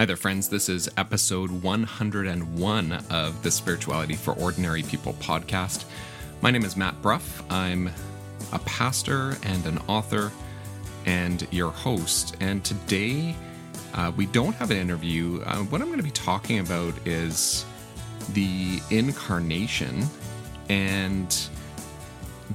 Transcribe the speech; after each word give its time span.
Hi 0.00 0.04
there, 0.04 0.14
friends. 0.14 0.48
This 0.48 0.68
is 0.68 0.88
episode 0.96 1.50
101 1.50 2.92
of 3.10 3.42
the 3.42 3.50
Spirituality 3.50 4.14
for 4.14 4.32
Ordinary 4.34 4.84
People 4.84 5.14
podcast. 5.14 5.86
My 6.40 6.52
name 6.52 6.64
is 6.64 6.76
Matt 6.76 7.02
Bruff. 7.02 7.42
I'm 7.50 7.90
a 8.52 8.60
pastor 8.60 9.36
and 9.42 9.66
an 9.66 9.78
author 9.88 10.30
and 11.04 11.48
your 11.50 11.72
host. 11.72 12.36
And 12.38 12.64
today 12.64 13.34
uh, 13.92 14.12
we 14.16 14.26
don't 14.26 14.54
have 14.54 14.70
an 14.70 14.76
interview. 14.76 15.42
Uh, 15.44 15.64
what 15.64 15.80
I'm 15.80 15.88
going 15.88 15.98
to 15.98 16.04
be 16.04 16.12
talking 16.12 16.60
about 16.60 16.94
is 17.04 17.66
the 18.34 18.80
incarnation. 18.90 20.04
And 20.68 21.36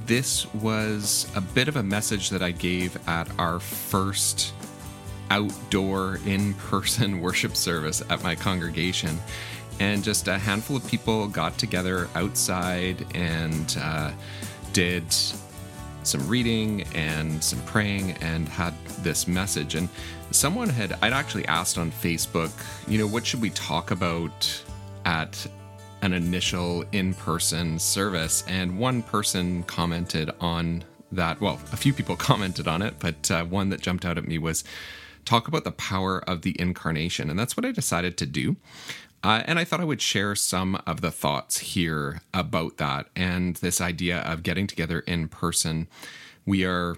this 0.06 0.46
was 0.54 1.30
a 1.36 1.42
bit 1.42 1.68
of 1.68 1.76
a 1.76 1.82
message 1.82 2.30
that 2.30 2.42
I 2.42 2.52
gave 2.52 2.96
at 3.06 3.28
our 3.38 3.60
first 3.60 4.54
outdoor 5.30 6.20
in 6.26 6.54
person 6.54 7.20
worship 7.22 7.56
service 7.56 8.02
at 8.10 8.22
my 8.22 8.34
congregation. 8.34 9.18
And 9.80 10.04
just 10.04 10.28
a 10.28 10.38
handful 10.38 10.76
of 10.76 10.86
people 10.86 11.26
got 11.26 11.58
together 11.58 12.08
outside 12.14 13.04
and 13.14 13.76
uh, 13.80 14.12
did 14.72 15.04
some 16.04 16.28
reading 16.28 16.82
and 16.94 17.42
some 17.42 17.60
praying 17.62 18.12
and 18.20 18.48
had 18.48 18.74
this 19.00 19.26
message. 19.26 19.74
And 19.74 19.88
someone 20.30 20.68
had, 20.68 20.96
I'd 21.02 21.12
actually 21.12 21.46
asked 21.46 21.78
on 21.78 21.90
Facebook, 21.90 22.52
you 22.86 22.98
know, 22.98 23.06
what 23.06 23.26
should 23.26 23.40
we 23.40 23.50
talk 23.50 23.90
about 23.90 24.62
at 25.04 25.46
an 26.02 26.12
initial 26.12 26.84
in 26.92 27.14
person 27.14 27.78
service? 27.78 28.44
And 28.46 28.78
one 28.78 29.02
person 29.02 29.62
commented 29.64 30.30
on 30.40 30.84
that. 31.12 31.40
Well, 31.40 31.58
a 31.72 31.76
few 31.76 31.92
people 31.92 32.16
commented 32.30 32.68
on 32.68 32.82
it, 32.82 32.94
but 32.98 33.30
uh, 33.30 33.44
one 33.44 33.70
that 33.70 33.80
jumped 33.80 34.04
out 34.04 34.18
at 34.18 34.26
me 34.28 34.38
was, 34.38 34.64
talk 35.24 35.48
about 35.48 35.64
the 35.64 35.72
power 35.72 36.18
of 36.28 36.42
the 36.42 36.58
incarnation. 36.60 37.30
And 37.30 37.38
that's 37.38 37.56
what 37.56 37.66
I 37.66 37.72
decided 37.72 38.16
to 38.18 38.26
do. 38.26 38.56
Uh, 39.22 39.42
and 39.46 39.58
I 39.58 39.64
thought 39.64 39.80
I 39.80 39.84
would 39.84 40.02
share 40.02 40.34
some 40.34 40.80
of 40.86 41.00
the 41.00 41.10
thoughts 41.10 41.58
here 41.58 42.20
about 42.34 42.76
that 42.76 43.06
and 43.16 43.56
this 43.56 43.80
idea 43.80 44.18
of 44.18 44.42
getting 44.42 44.66
together 44.66 45.00
in 45.00 45.28
person. 45.28 45.88
We 46.44 46.64
are 46.64 46.96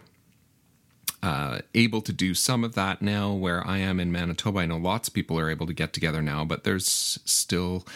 uh, 1.23 1.61
able 1.75 2.03
to 2.03 2.13
do 2.13 2.35
some 2.35 2.65
of 2.65 2.75
that 2.75 3.01
now 3.01 3.33
where 3.33 3.65
I 3.67 3.79
am 3.79 4.01
in 4.01 4.11
Manitoba. 4.11 4.59
I 4.61 4.67
know 4.67 4.77
lots 4.77 5.07
of 5.09 5.15
people 5.15 5.39
are 5.39 5.51
able 5.51 5.67
to 5.67 5.73
get 5.73 5.93
together 5.93 6.21
now, 6.21 6.45
but 6.45 6.65
there's 6.65 6.87
still 7.25 7.87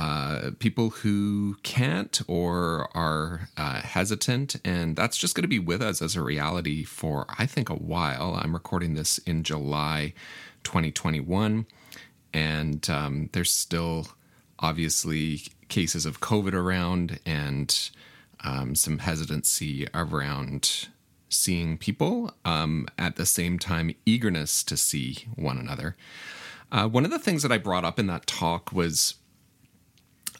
uh, 0.00 0.52
people 0.60 0.88
who 0.88 1.58
can't 1.62 2.22
or 2.26 2.88
are 2.94 3.50
uh, 3.58 3.82
hesitant, 3.82 4.56
and 4.64 4.96
that's 4.96 5.18
just 5.18 5.34
going 5.34 5.42
to 5.42 5.48
be 5.48 5.58
with 5.58 5.82
us 5.82 6.00
as 6.00 6.16
a 6.16 6.22
reality 6.22 6.84
for, 6.84 7.26
I 7.38 7.44
think, 7.44 7.68
a 7.68 7.74
while. 7.74 8.34
I'm 8.34 8.54
recording 8.54 8.94
this 8.94 9.18
in 9.18 9.42
July 9.42 10.14
2021, 10.64 11.66
and 12.32 12.88
um, 12.88 13.28
there's 13.32 13.52
still 13.52 14.06
obviously 14.58 15.42
cases 15.68 16.06
of 16.06 16.20
COVID 16.20 16.54
around 16.54 17.20
and 17.26 17.90
um, 18.42 18.74
some 18.74 19.00
hesitancy 19.00 19.86
around 19.92 20.88
seeing 21.28 21.76
people, 21.76 22.32
um, 22.46 22.88
at 22.96 23.16
the 23.16 23.26
same 23.26 23.58
time, 23.58 23.94
eagerness 24.06 24.62
to 24.64 24.78
see 24.78 25.26
one 25.36 25.58
another. 25.58 25.94
Uh, 26.72 26.88
one 26.88 27.04
of 27.04 27.10
the 27.10 27.18
things 27.18 27.42
that 27.42 27.52
I 27.52 27.58
brought 27.58 27.84
up 27.84 27.98
in 27.98 28.06
that 28.06 28.26
talk 28.26 28.72
was 28.72 29.16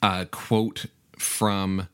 a 0.03 0.27
quote 0.27 0.87
from 1.19 1.89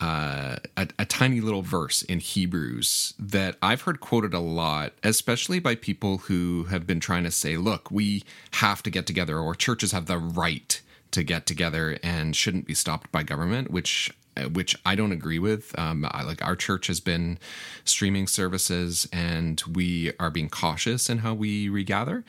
uh, 0.00 0.56
a, 0.76 0.88
a, 0.98 1.04
tiny 1.04 1.40
little 1.40 1.62
verse 1.62 2.02
in 2.02 2.18
Hebrews 2.18 3.14
that 3.18 3.56
I've 3.62 3.82
heard 3.82 4.00
quoted 4.00 4.34
a 4.34 4.40
lot, 4.40 4.92
especially 5.04 5.60
by 5.60 5.76
people 5.76 6.18
who 6.18 6.64
have 6.64 6.86
been 6.86 6.98
trying 7.00 7.24
to 7.24 7.30
say, 7.30 7.56
look, 7.56 7.90
we 7.90 8.24
have 8.54 8.82
to 8.82 8.90
get 8.90 9.06
together, 9.06 9.38
or 9.38 9.54
churches 9.54 9.92
have 9.92 10.06
the 10.06 10.18
right 10.18 10.80
to 11.12 11.22
get 11.22 11.46
together 11.46 11.96
and 12.02 12.34
shouldn't 12.34 12.66
be 12.66 12.74
stopped 12.74 13.10
by 13.12 13.22
government, 13.22 13.70
which 13.70 14.12
which 14.52 14.76
I 14.84 14.96
don't 14.96 15.12
agree 15.12 15.38
with. 15.38 15.78
Um, 15.78 16.06
I, 16.10 16.24
like 16.24 16.44
our 16.44 16.56
church 16.56 16.88
has 16.88 16.98
been 16.98 17.38
streaming 17.84 18.26
services, 18.26 19.08
and 19.12 19.62
we 19.62 20.12
are 20.18 20.30
being 20.30 20.48
cautious 20.48 21.08
in 21.08 21.18
how 21.18 21.34
we 21.34 21.68
regather, 21.68 22.24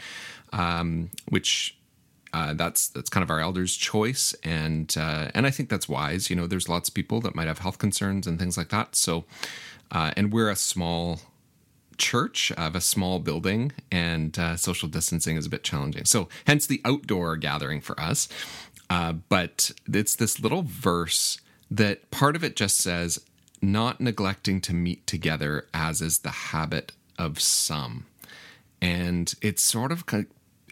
um, 0.54 1.10
which 1.28 1.76
uh, 2.36 2.54
that's 2.54 2.90
that's 2.90 3.10
kind 3.10 3.24
of 3.24 3.30
our 3.30 3.40
elders' 3.40 3.78
choice, 3.78 4.36
and 4.44 4.94
uh, 5.00 5.32
and 5.34 5.48
I 5.48 5.52
think 5.52 5.70
that's 5.70 5.88
wise. 5.88 6.30
You 6.30 6.36
know, 6.36 6.48
there's 6.48 6.68
lots 6.68 6.90
of 6.90 6.94
people 6.94 7.22
that 7.22 7.34
might 7.34 7.48
have 7.48 7.60
health 7.60 7.78
concerns 7.78 8.28
and 8.28 8.38
things 8.38 8.58
like 8.58 8.68
that. 8.70 8.94
So, 8.98 9.24
uh, 9.90 10.12
and 10.18 10.34
we're 10.34 10.50
a 10.50 10.56
small 10.58 11.22
church 11.98 12.52
of 12.58 12.76
a 12.76 12.82
small 12.82 13.20
building, 13.20 13.72
and 13.90 14.38
uh, 14.38 14.58
social 14.58 14.90
distancing 14.90 15.38
is 15.38 15.46
a 15.46 15.50
bit 15.50 15.64
challenging. 15.64 16.04
So, 16.04 16.28
hence 16.46 16.68
the 16.68 16.82
outdoor 16.84 17.38
gathering 17.38 17.80
for 17.80 17.98
us. 17.98 18.28
Uh, 18.90 19.14
but 19.14 19.72
it's 19.88 20.16
this 20.16 20.38
little 20.38 20.64
verse 20.64 21.40
that 21.72 22.12
part 22.12 22.36
of 22.36 22.44
it 22.44 22.58
just 22.58 22.80
says, 22.80 23.22
"Not 23.62 24.02
neglecting 24.02 24.60
to 24.62 24.74
meet 24.74 25.08
together, 25.08 25.68
as 25.74 26.02
is 26.02 26.20
the 26.20 26.52
habit 26.52 26.92
of 27.18 27.40
some." 27.40 28.08
And 28.82 29.34
it's 29.42 29.62
sort 29.62 29.94
of 29.94 30.06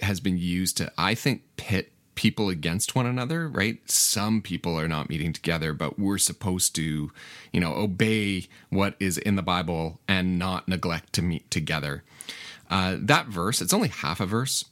has 0.01 0.19
been 0.19 0.37
used 0.37 0.77
to, 0.77 0.91
I 0.97 1.15
think, 1.15 1.43
pit 1.57 1.91
people 2.15 2.49
against 2.49 2.95
one 2.95 3.05
another, 3.05 3.47
right? 3.47 3.79
Some 3.89 4.41
people 4.41 4.79
are 4.79 4.87
not 4.87 5.09
meeting 5.09 5.33
together, 5.33 5.73
but 5.73 5.97
we're 5.97 6.17
supposed 6.17 6.75
to, 6.75 7.11
you 7.51 7.59
know, 7.59 7.73
obey 7.73 8.47
what 8.69 8.95
is 8.99 9.17
in 9.17 9.35
the 9.35 9.41
Bible 9.41 9.99
and 10.07 10.37
not 10.37 10.67
neglect 10.67 11.13
to 11.13 11.21
meet 11.21 11.49
together. 11.49 12.03
Uh, 12.69 12.97
that 12.99 13.27
verse, 13.27 13.61
it's 13.61 13.73
only 13.73 13.89
half 13.89 14.19
a 14.19 14.25
verse. 14.25 14.65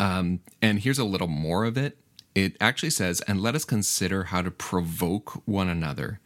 Um, 0.00 0.40
and 0.60 0.80
here's 0.80 0.98
a 0.98 1.04
little 1.04 1.28
more 1.28 1.64
of 1.64 1.76
it. 1.76 1.98
It 2.34 2.56
actually 2.60 2.90
says, 2.90 3.20
and 3.22 3.42
let 3.42 3.54
us 3.54 3.64
consider 3.64 4.24
how 4.24 4.42
to 4.42 4.50
provoke 4.50 5.42
one 5.46 5.68
another 5.68 6.18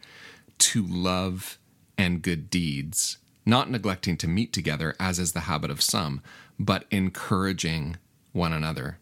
to 0.59 0.85
love 0.87 1.57
and 1.97 2.21
good 2.21 2.49
deeds, 2.49 3.17
not 3.45 3.69
neglecting 3.69 4.15
to 4.17 4.27
meet 4.27 4.53
together, 4.53 4.95
as 4.99 5.19
is 5.19 5.33
the 5.33 5.41
habit 5.41 5.69
of 5.69 5.81
some, 5.81 6.21
but 6.59 6.85
encouraging 6.91 7.97
one 8.33 8.53
another. 8.53 8.97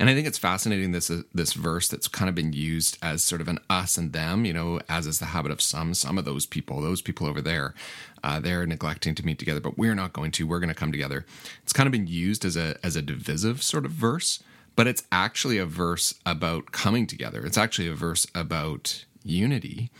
And 0.00 0.08
I 0.08 0.14
think 0.14 0.28
it's 0.28 0.38
fascinating 0.38 0.92
this 0.92 1.10
uh, 1.10 1.22
this 1.34 1.54
verse 1.54 1.88
that's 1.88 2.06
kind 2.06 2.28
of 2.28 2.34
been 2.34 2.52
used 2.52 2.98
as 3.02 3.24
sort 3.24 3.40
of 3.40 3.48
an 3.48 3.58
us 3.68 3.96
and 3.96 4.12
them, 4.12 4.44
you 4.44 4.52
know, 4.52 4.80
as 4.88 5.06
is 5.08 5.18
the 5.18 5.26
habit 5.26 5.50
of 5.50 5.60
some 5.60 5.92
some 5.92 6.18
of 6.18 6.24
those 6.24 6.46
people, 6.46 6.80
those 6.80 7.02
people 7.02 7.26
over 7.26 7.40
there, 7.40 7.74
uh, 8.22 8.38
they're 8.38 8.64
neglecting 8.64 9.16
to 9.16 9.26
meet 9.26 9.40
together, 9.40 9.60
but 9.60 9.76
we're 9.76 9.96
not 9.96 10.12
going 10.12 10.30
to. 10.32 10.46
We're 10.46 10.60
going 10.60 10.68
to 10.68 10.74
come 10.74 10.92
together. 10.92 11.26
It's 11.64 11.72
kind 11.72 11.88
of 11.88 11.92
been 11.92 12.06
used 12.06 12.44
as 12.44 12.56
a 12.56 12.76
as 12.84 12.94
a 12.94 13.02
divisive 13.02 13.60
sort 13.60 13.84
of 13.84 13.90
verse, 13.90 14.40
but 14.76 14.86
it's 14.86 15.02
actually 15.10 15.58
a 15.58 15.66
verse 15.66 16.14
about 16.24 16.70
coming 16.70 17.06
together. 17.08 17.44
It's 17.44 17.58
actually 17.58 17.88
a 17.88 17.94
verse 17.94 18.24
about 18.36 19.04
unity, 19.24 19.90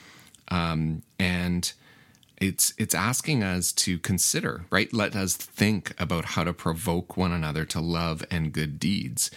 um, 0.47 1.03
and 1.19 1.73
it's 2.41 2.73
it's 2.79 2.95
asking 2.95 3.43
us 3.43 3.73
to 3.73 3.99
consider 3.99 4.65
right? 4.71 4.93
Let 4.93 5.17
us 5.17 5.37
think 5.37 5.95
about 5.99 6.25
how 6.25 6.45
to 6.45 6.53
provoke 6.53 7.17
one 7.17 7.33
another 7.33 7.65
to 7.67 7.81
love 7.81 8.25
and 8.31 8.53
good 8.53 8.79
deeds. 8.79 9.31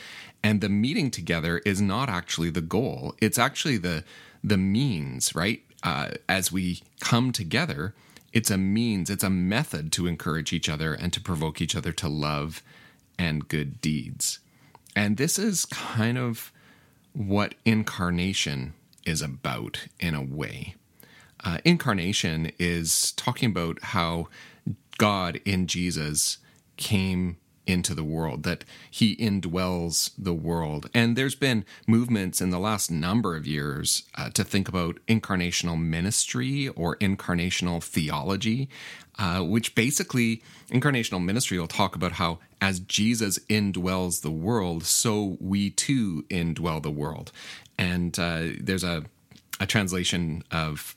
And 0.44 0.62
the 0.62 0.70
meeting 0.70 1.12
together 1.12 1.60
is 1.66 1.82
not 1.82 2.10
actually 2.10 2.50
the 2.50 2.62
goal. 2.62 3.16
It's 3.20 3.40
actually 3.40 3.78
the 3.78 4.04
the 4.44 4.58
means 4.58 5.36
right? 5.36 5.62
Uh, 5.84 6.12
as 6.30 6.52
we 6.52 6.82
come 7.00 7.32
together 7.32 7.94
it's 8.34 8.52
a 8.52 8.58
means 8.58 9.10
it's 9.10 9.24
a 9.24 9.30
method 9.30 9.92
to 9.94 10.08
encourage 10.08 10.54
each 10.54 10.70
other 10.70 10.94
and 10.94 11.12
to 11.14 11.20
provoke 11.20 11.62
each 11.62 11.76
other 11.76 11.92
to 11.92 12.08
love 12.08 12.64
and 13.20 13.48
good 13.48 13.82
deeds. 13.82 14.40
And 14.96 15.18
this 15.18 15.38
is 15.38 15.66
kind 15.66 16.18
of 16.18 16.52
what 17.14 17.56
incarnation 17.66 18.74
is 19.06 19.22
about 19.22 19.88
in 20.00 20.16
a 20.16 20.22
way 20.22 20.76
uh, 21.44 21.58
incarnation 21.66 22.52
is 22.60 23.12
talking 23.14 23.50
about 23.50 23.82
how 23.82 24.28
God 24.98 25.42
in 25.46 25.68
Jesus 25.68 26.38
came 26.78 27.38
into 27.68 27.94
the 27.94 28.04
world, 28.04 28.44
that 28.44 28.66
he 28.90 29.16
indwells 29.16 30.12
the 30.18 30.34
world. 30.34 30.90
And 30.94 31.16
there's 31.16 31.36
been 31.36 31.64
movements 31.88 32.42
in 32.42 32.50
the 32.50 32.60
last 32.60 32.92
number 32.92 33.36
of 33.36 33.48
years 33.48 34.04
uh, 34.16 34.30
to 34.32 34.44
think 34.44 34.68
about 34.68 35.00
incarnational 35.08 35.80
ministry 35.80 36.68
or 36.70 36.98
incarnational 36.98 37.84
theology, 37.84 38.70
uh, 39.20 39.42
which 39.42 39.76
basically, 39.76 40.42
incarnational 40.70 41.24
ministry 41.24 41.60
will 41.60 41.68
talk 41.68 41.96
about 41.96 42.14
how 42.14 42.40
as 42.60 42.80
Jesus 42.80 43.40
indwells 43.50 44.22
the 44.22 44.32
world, 44.32 44.84
so 44.84 45.38
we 45.40 45.70
too 45.70 46.26
indwell 46.30 46.82
the 46.82 46.92
world. 46.92 47.32
And 47.78 48.18
uh, 48.20 48.50
there's 48.60 48.84
a, 48.84 49.04
a 49.60 49.66
translation 49.66 50.44
of 50.52 50.96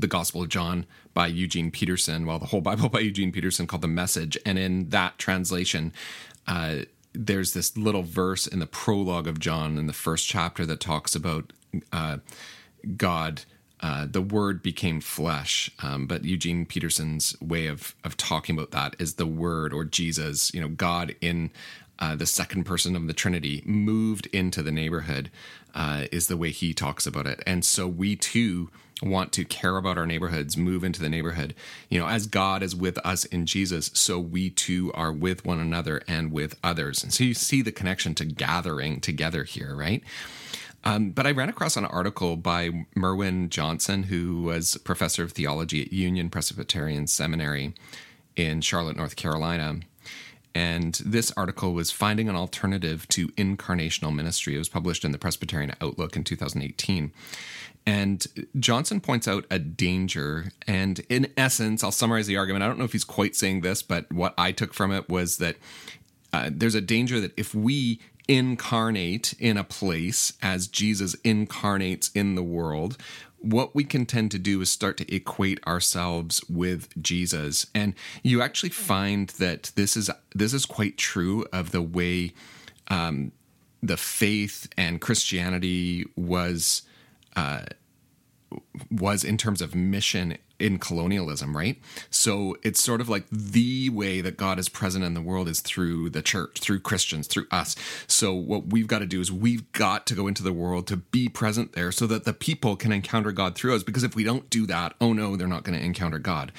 the 0.00 0.06
Gospel 0.06 0.42
of 0.42 0.48
John 0.48 0.86
by 1.14 1.26
Eugene 1.26 1.70
Peterson, 1.70 2.26
well, 2.26 2.38
the 2.38 2.46
whole 2.46 2.60
Bible 2.60 2.88
by 2.88 3.00
Eugene 3.00 3.32
Peterson 3.32 3.66
called 3.66 3.82
The 3.82 3.88
Message. 3.88 4.38
And 4.44 4.58
in 4.58 4.90
that 4.90 5.18
translation, 5.18 5.92
uh, 6.46 6.80
there's 7.12 7.52
this 7.52 7.76
little 7.76 8.02
verse 8.02 8.46
in 8.46 8.60
the 8.60 8.66
prologue 8.66 9.26
of 9.26 9.40
John 9.40 9.78
in 9.78 9.86
the 9.86 9.92
first 9.92 10.28
chapter 10.28 10.64
that 10.66 10.80
talks 10.80 11.14
about 11.14 11.52
uh, 11.92 12.18
God. 12.96 13.42
Uh, 13.82 14.06
the 14.08 14.20
word 14.20 14.62
became 14.62 15.00
flesh, 15.00 15.70
um, 15.82 16.06
but 16.06 16.22
Eugene 16.22 16.66
Peterson's 16.66 17.34
way 17.40 17.66
of 17.66 17.94
of 18.04 18.14
talking 18.14 18.54
about 18.54 18.72
that 18.72 18.94
is 18.98 19.14
the 19.14 19.26
word 19.26 19.72
or 19.72 19.86
Jesus, 19.86 20.52
you 20.52 20.60
know, 20.60 20.68
God 20.68 21.16
in 21.22 21.50
uh, 22.00 22.16
the 22.16 22.26
second 22.26 22.64
person 22.64 22.96
of 22.96 23.06
the 23.06 23.12
Trinity, 23.12 23.62
moved 23.64 24.26
into 24.32 24.62
the 24.62 24.72
neighborhood, 24.72 25.30
uh, 25.74 26.04
is 26.10 26.26
the 26.26 26.36
way 26.36 26.50
he 26.50 26.72
talks 26.72 27.06
about 27.06 27.26
it. 27.26 27.42
And 27.46 27.64
so 27.64 27.86
we 27.86 28.16
too 28.16 28.70
want 29.02 29.32
to 29.32 29.44
care 29.44 29.76
about 29.76 29.98
our 29.98 30.06
neighborhoods, 30.06 30.56
move 30.56 30.84
into 30.84 31.00
the 31.00 31.08
neighborhood. 31.08 31.54
You 31.88 32.00
know, 32.00 32.06
as 32.06 32.26
God 32.26 32.62
is 32.62 32.76
with 32.76 32.98
us 32.98 33.24
in 33.26 33.46
Jesus, 33.46 33.90
so 33.94 34.18
we 34.18 34.50
too 34.50 34.92
are 34.94 35.12
with 35.12 35.44
one 35.44 35.60
another 35.60 36.02
and 36.06 36.32
with 36.32 36.58
others. 36.62 37.02
And 37.02 37.12
so 37.12 37.24
you 37.24 37.34
see 37.34 37.62
the 37.62 37.72
connection 37.72 38.14
to 38.16 38.24
gathering 38.24 39.00
together 39.00 39.44
here, 39.44 39.74
right? 39.74 40.02
Um, 40.82 41.10
but 41.10 41.26
I 41.26 41.32
ran 41.32 41.48
across 41.48 41.76
an 41.76 41.84
article 41.84 42.36
by 42.36 42.86
Merwin 42.94 43.50
Johnson, 43.50 44.04
who 44.04 44.42
was 44.42 44.78
professor 44.78 45.22
of 45.22 45.32
theology 45.32 45.82
at 45.82 45.92
Union 45.92 46.30
Presbyterian 46.30 47.06
Seminary 47.06 47.74
in 48.36 48.60
Charlotte, 48.62 48.96
North 48.96 49.16
Carolina. 49.16 49.80
And 50.54 51.00
this 51.04 51.32
article 51.36 51.72
was 51.74 51.90
Finding 51.90 52.28
an 52.28 52.36
Alternative 52.36 53.06
to 53.08 53.28
Incarnational 53.28 54.14
Ministry. 54.14 54.54
It 54.54 54.58
was 54.58 54.68
published 54.68 55.04
in 55.04 55.12
the 55.12 55.18
Presbyterian 55.18 55.72
Outlook 55.80 56.16
in 56.16 56.24
2018. 56.24 57.12
And 57.86 58.26
Johnson 58.58 59.00
points 59.00 59.26
out 59.26 59.46
a 59.50 59.58
danger. 59.58 60.52
And 60.66 61.00
in 61.08 61.32
essence, 61.36 61.82
I'll 61.82 61.92
summarize 61.92 62.26
the 62.26 62.36
argument. 62.36 62.62
I 62.62 62.66
don't 62.66 62.78
know 62.78 62.84
if 62.84 62.92
he's 62.92 63.04
quite 63.04 63.36
saying 63.36 63.60
this, 63.60 63.82
but 63.82 64.12
what 64.12 64.34
I 64.36 64.52
took 64.52 64.74
from 64.74 64.92
it 64.92 65.08
was 65.08 65.38
that 65.38 65.56
uh, 66.32 66.50
there's 66.52 66.74
a 66.74 66.80
danger 66.80 67.20
that 67.20 67.32
if 67.36 67.54
we 67.54 68.00
incarnate 68.28 69.34
in 69.40 69.56
a 69.56 69.64
place 69.64 70.34
as 70.40 70.68
Jesus 70.68 71.14
incarnates 71.24 72.10
in 72.14 72.36
the 72.36 72.42
world, 72.44 72.96
what 73.40 73.74
we 73.74 73.84
can 73.84 74.06
tend 74.06 74.30
to 74.30 74.38
do 74.38 74.60
is 74.60 74.70
start 74.70 74.96
to 74.98 75.14
equate 75.14 75.64
ourselves 75.66 76.44
with 76.48 76.88
Jesus. 77.02 77.66
And 77.74 77.94
you 78.22 78.42
actually 78.42 78.70
find 78.70 79.28
that 79.30 79.72
this 79.74 79.96
is 79.96 80.10
this 80.34 80.52
is 80.52 80.66
quite 80.66 80.98
true 80.98 81.46
of 81.52 81.72
the 81.72 81.82
way 81.82 82.32
um, 82.88 83.32
the 83.82 83.96
faith 83.96 84.68
and 84.76 85.00
Christianity 85.00 86.04
was 86.16 86.82
uh, 87.34 87.62
was 88.90 89.24
in 89.24 89.36
terms 89.36 89.62
of 89.62 89.74
mission 89.74 90.36
in 90.58 90.78
colonialism, 90.78 91.56
right? 91.56 91.78
So 92.10 92.56
it's 92.62 92.82
sort 92.82 93.00
of 93.00 93.08
like 93.08 93.24
the 93.30 93.88
way 93.88 94.20
that 94.20 94.36
God 94.36 94.58
is 94.58 94.68
present 94.68 95.04
in 95.04 95.14
the 95.14 95.22
world 95.22 95.48
is 95.48 95.60
through 95.60 96.10
the 96.10 96.22
church, 96.22 96.60
through 96.60 96.80
Christians, 96.80 97.26
through 97.26 97.46
us. 97.50 97.76
So 98.06 98.34
what 98.34 98.66
we've 98.66 98.86
got 98.86 98.98
to 98.98 99.06
do 99.06 99.20
is 99.20 99.32
we've 99.32 99.70
got 99.72 100.06
to 100.08 100.14
go 100.14 100.26
into 100.26 100.42
the 100.42 100.52
world 100.52 100.86
to 100.88 100.96
be 100.96 101.28
present 101.28 101.72
there 101.72 101.92
so 101.92 102.06
that 102.08 102.24
the 102.24 102.34
people 102.34 102.76
can 102.76 102.92
encounter 102.92 103.32
God 103.32 103.54
through 103.54 103.74
us. 103.74 103.82
Because 103.82 104.04
if 104.04 104.14
we 104.14 104.24
don't 104.24 104.50
do 104.50 104.66
that, 104.66 104.94
oh 105.00 105.12
no, 105.12 105.36
they're 105.36 105.48
not 105.48 105.64
going 105.64 105.78
to 105.78 105.84
encounter 105.84 106.18
God. 106.18 106.52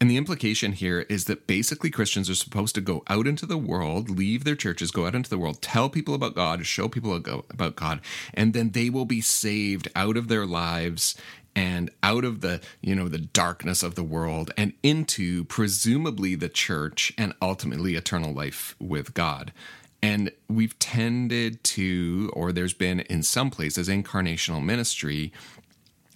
And 0.00 0.08
the 0.08 0.16
implication 0.16 0.72
here 0.72 1.00
is 1.08 1.24
that 1.24 1.48
basically 1.48 1.90
Christians 1.90 2.30
are 2.30 2.36
supposed 2.36 2.74
to 2.76 2.80
go 2.80 3.02
out 3.08 3.26
into 3.26 3.46
the 3.46 3.58
world, 3.58 4.08
leave 4.08 4.44
their 4.44 4.54
churches, 4.54 4.92
go 4.92 5.06
out 5.06 5.14
into 5.16 5.30
the 5.30 5.38
world, 5.38 5.60
tell 5.60 5.88
people 5.88 6.14
about 6.14 6.36
God, 6.36 6.64
show 6.64 6.88
people 6.88 7.14
about 7.14 7.74
God, 7.74 8.00
and 8.32 8.52
then 8.52 8.70
they 8.70 8.90
will 8.90 9.04
be 9.04 9.20
saved 9.20 9.88
out 9.96 10.16
of 10.16 10.28
their 10.28 10.46
lives 10.46 11.16
and 11.56 11.90
out 12.04 12.24
of 12.24 12.40
the 12.40 12.60
you 12.80 12.94
know 12.94 13.08
the 13.08 13.18
darkness 13.18 13.82
of 13.82 13.96
the 13.96 14.04
world 14.04 14.52
and 14.56 14.74
into 14.84 15.42
presumably 15.44 16.36
the 16.36 16.48
church 16.48 17.12
and 17.18 17.34
ultimately 17.42 17.96
eternal 17.96 18.32
life 18.32 18.76
with 18.78 19.14
God. 19.14 19.52
And 20.00 20.30
we've 20.48 20.78
tended 20.78 21.64
to, 21.64 22.30
or 22.32 22.52
there's 22.52 22.74
been 22.74 23.00
in 23.00 23.24
some 23.24 23.50
places, 23.50 23.88
incarnational 23.88 24.62
ministry 24.62 25.32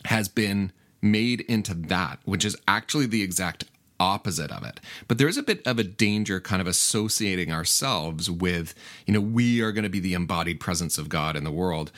has 0.05 0.29
been 0.29 0.71
made 1.01 1.41
into 1.43 1.75
that, 1.75 2.21
which 2.25 2.45
is 2.45 2.57
actually 2.69 3.07
the 3.07 3.23
exact 3.23 3.65
opposite 4.03 4.51
of 4.51 4.65
it. 4.65 4.81
But 5.07 5.19
there 5.19 5.29
is 5.29 5.39
a 5.39 5.43
bit 5.45 5.65
of 5.65 5.79
a 5.79 5.85
danger 5.85 6.41
kind 6.41 6.61
of 6.61 6.67
associating 6.67 7.53
ourselves 7.53 8.29
with, 8.29 8.75
you 9.07 9.15
know, 9.15 9.21
we 9.21 9.61
are 9.63 9.71
going 9.71 9.85
to 9.85 9.89
be 9.89 10.01
the 10.01 10.15
embodied 10.15 10.59
presence 10.59 10.99
of 10.99 11.09
God 11.09 11.37
in 11.37 11.45
the 11.45 11.53
world. 11.53 11.93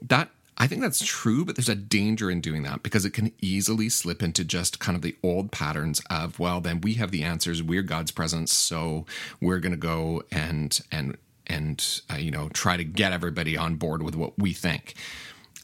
That 0.00 0.30
I 0.56 0.68
think 0.68 0.82
that's 0.82 1.04
true, 1.04 1.44
but 1.44 1.56
there's 1.56 1.68
a 1.68 1.74
danger 1.74 2.30
in 2.30 2.40
doing 2.40 2.62
that 2.62 2.84
because 2.84 3.04
it 3.04 3.12
can 3.12 3.32
easily 3.40 3.88
slip 3.88 4.22
into 4.22 4.44
just 4.44 4.78
kind 4.78 4.94
of 4.94 5.02
the 5.02 5.16
old 5.22 5.50
patterns 5.50 6.00
of, 6.10 6.38
well, 6.38 6.60
then 6.60 6.80
we 6.80 6.94
have 6.94 7.10
the 7.10 7.24
answers, 7.24 7.62
we're 7.62 7.82
God's 7.82 8.12
presence, 8.12 8.52
so 8.52 9.04
we're 9.40 9.60
going 9.60 9.72
to 9.72 9.78
go 9.78 10.22
and 10.30 10.80
and 10.92 11.16
and 11.46 12.02
uh, 12.12 12.16
you 12.16 12.30
know 12.30 12.48
try 12.50 12.76
to 12.76 12.84
get 12.84 13.12
everybody 13.12 13.56
on 13.56 13.76
board 13.76 14.02
with 14.02 14.14
what 14.14 14.38
we 14.38 14.52
think. 14.52 14.94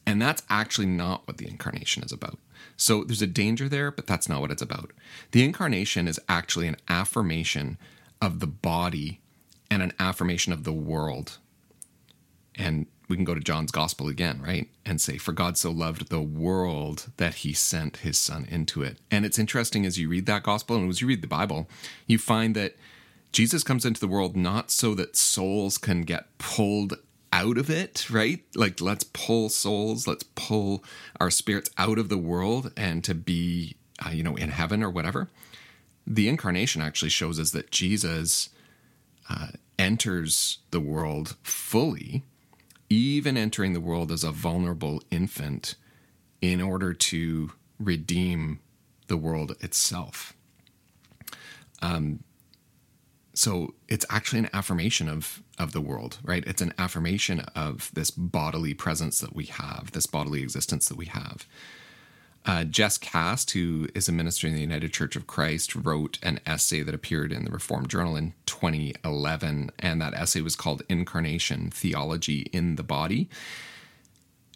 And 0.07 0.21
that's 0.21 0.43
actually 0.51 0.87
not 0.87 1.27
what 1.27 1.39
the 1.39 1.49
incarnation 1.49 2.03
is 2.03 2.13
about. 2.13 2.39
So 2.77 3.05
there's 3.05 3.23
a 3.23 3.27
danger 3.27 3.69
there, 3.69 3.91
but 3.91 4.07
that's 4.07 4.29
not 4.29 4.41
what 4.41 4.51
it's 4.51 4.63
about. 4.63 4.93
The 5.31 5.45
incarnation 5.45 6.09
is 6.09 6.21
actually 6.29 6.69
an 6.69 6.77
affirmation 6.89 7.79
of 8.21 8.41
the 8.41 8.47
body 8.47 9.21
and 9.71 9.83
an 9.83 9.93
affirmation 9.99 10.53
of 10.53 10.65
the 10.65 10.73
world. 10.73 11.39
And 12.55 12.87
we 13.09 13.17
can 13.17 13.25
go 13.25 13.35
to 13.35 13.41
John's 13.41 13.71
gospel 13.71 14.09
again, 14.09 14.41
right? 14.41 14.69
And 14.85 15.01
say, 15.01 15.19
For 15.19 15.33
God 15.33 15.59
so 15.59 15.71
loved 15.71 16.09
the 16.09 16.21
world 16.21 17.11
that 17.17 17.37
he 17.37 17.53
sent 17.53 17.99
his 17.99 18.19
son 18.19 18.47
into 18.49 18.83
it. 18.83 18.99
And 19.11 19.25
it's 19.25 19.39
interesting 19.39 19.85
as 19.85 19.99
you 19.99 20.09
read 20.09 20.27
that 20.27 20.43
gospel 20.43 20.77
and 20.77 20.89
as 20.89 21.01
you 21.01 21.07
read 21.07 21.23
the 21.23 21.29
Bible, 21.29 21.69
you 22.07 22.19
find 22.19 22.55
that 22.57 22.77
Jesus 23.33 23.65
comes 23.65 23.85
into 23.85 24.01
the 24.01 24.09
world 24.09 24.37
not 24.37 24.71
so 24.71 24.95
that 24.95 25.17
souls 25.17 25.77
can 25.77 26.03
get 26.03 26.39
pulled 26.39 26.95
out 27.35 27.59
of 27.59 27.69
it, 27.69 28.09
right? 28.11 28.45
Like, 28.55 28.81
let's 28.81 29.03
pull 29.03 29.49
souls, 29.49 30.07
let's 30.07 30.23
pull 30.37 30.85
our 31.19 31.33
spirits 31.33 31.69
out 31.77 31.99
of 31.99 32.09
the 32.09 32.17
world 32.17 32.73
and 32.77 33.03
to 33.03 33.13
be, 33.13 33.75
uh, 34.07 34.11
you 34.11 34.23
know, 34.23 34.37
in 34.37 34.51
heaven 34.51 34.85
or 34.85 34.91
whatever. 34.91 35.29
The 36.07 36.29
incarnation 36.29 36.81
actually 36.81 37.09
shows 37.09 37.41
us 37.41 37.51
that 37.51 37.73
Jesus 37.73 38.51
uh, 39.29 39.49
enters 39.81 40.59
the 40.71 40.79
world 40.79 41.35
fully, 41.43 42.23
even 42.89 43.37
entering 43.37 43.73
the 43.73 43.81
world 43.81 44.13
as 44.13 44.23
a 44.23 44.31
vulnerable 44.31 45.03
infant 45.11 45.75
in 46.41 46.63
order 46.63 46.95
to 46.95 47.51
redeem 47.81 48.61
the 49.09 49.17
world 49.17 49.57
itself. 49.61 50.35
Um, 51.83 52.23
so 53.35 53.75
it's 53.89 54.07
actually 54.09 54.39
an 54.39 54.51
affirmation 54.53 55.09
of 55.09 55.43
of 55.59 55.73
the 55.73 55.81
world 55.81 56.19
right 56.23 56.45
it's 56.47 56.63
an 56.63 56.73
affirmation 56.79 57.41
of 57.55 57.91
this 57.95 58.11
bodily 58.11 58.75
presence 58.75 59.19
that 59.21 59.35
we 59.35 59.45
have 59.45 59.91
this 59.93 60.07
bodily 60.07 60.43
existence 60.43 60.89
that 60.89 60.97
we 60.97 61.07
have 61.07 61.47
uh, 62.47 62.65
Jes 62.71 62.99
Kast 62.99 63.53
who 63.53 63.89
is 63.95 64.09
a 64.09 64.13
minister 64.13 64.47
in 64.47 64.55
the 64.55 64.61
United 64.61 64.93
Church 64.93 65.17
of 65.17 65.27
Christ, 65.27 65.75
wrote 65.75 66.19
an 66.23 66.41
essay 66.45 66.83
that 66.83 66.95
appeared 66.95 67.33
in 67.33 67.45
the 67.45 67.51
Reformed 67.51 67.89
Journal 67.89 68.17
in 68.17 68.35
2011. 68.47 69.71
And 69.79 70.03
that 70.03 70.13
essay 70.13 70.43
was 70.43 70.55
called 70.55 70.83
Incarnation 70.89 71.71
Theology 71.71 72.51
in 72.53 72.77
the 72.77 72.83
Body. 72.83 73.31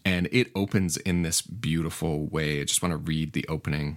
And 0.04 0.28
it 0.30 0.50
opens 0.54 0.96
in 0.98 1.22
this 1.22 1.40
beautiful 1.40 2.26
way. 2.26 2.60
I 2.60 2.64
just 2.64 2.82
want 2.82 2.92
to 2.92 2.98
read 2.98 3.32
the 3.32 3.46
opening 3.48 3.96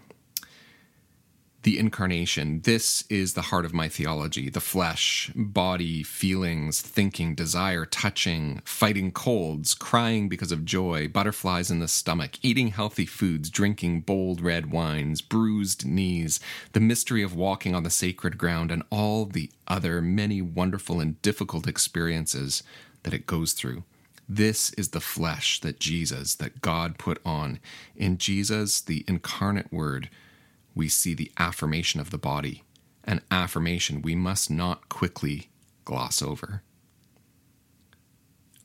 the 1.63 1.77
incarnation. 1.77 2.62
This 2.62 3.03
is 3.10 3.34
the 3.34 3.44
heart 3.44 3.65
of 3.65 3.74
my 3.74 3.88
theology 3.88 4.50
the 4.50 4.60
flesh, 4.60 5.32
body, 5.36 6.03
feelings, 6.03 6.82
thinking, 6.82 7.36
desire, 7.36 7.86
touching, 7.86 8.62
fighting 8.65 9.12
colds, 9.12 9.74
crying 9.74 10.27
because 10.27 10.51
of 10.51 10.65
joy, 10.65 11.08
butterflies 11.08 11.70
in 11.70 11.80
the 11.80 11.88
stomach, 11.88 12.38
eating 12.41 12.70
healthy 12.70 13.06
foods, 13.06 13.50
drinking 13.50 14.01
bold 14.01 14.41
red 14.41 14.72
wines, 14.72 15.22
bruised 15.22 15.86
knees, 15.86 16.39
the 16.74 16.80
mystery 16.80 17.22
of 17.22 17.36
walking 17.36 17.75
on 17.75 17.84
the 17.84 17.89
sacred 17.89 18.38
ground, 18.38 18.72
and 18.72 18.84
all 18.89 19.25
the 19.25 19.51
other 19.68 20.01
many 20.01 20.41
wonderful 20.41 21.00
and 21.00 21.22
difficult 21.22 21.68
experiences 21.68 22.63
that 23.03 23.13
it 23.13 23.27
goes 23.27 23.53
through. 23.53 23.84
This 24.27 24.72
is 24.74 24.89
the 24.89 25.01
flesh 25.01 25.60
that 25.60 25.80
Jesus, 25.80 26.36
that 26.36 26.62
God 26.62 26.98
put 26.98 27.20
on. 27.25 27.60
In 27.96 28.18
Jesus, 28.18 28.80
the 28.80 29.03
incarnate 29.08 29.72
word, 29.74 30.10
we 30.75 30.88
see 30.88 31.13
the 31.13 31.32
affirmation 31.38 32.00
of 32.00 32.12
the 32.12 32.18
body, 32.18 32.63
an 33.04 33.22
affirmation 33.30 34.01
we 34.01 34.16
must 34.16 34.50
not 34.50 34.90
quickly 34.90 35.50
gloss 35.86 36.22
over. 36.22 36.63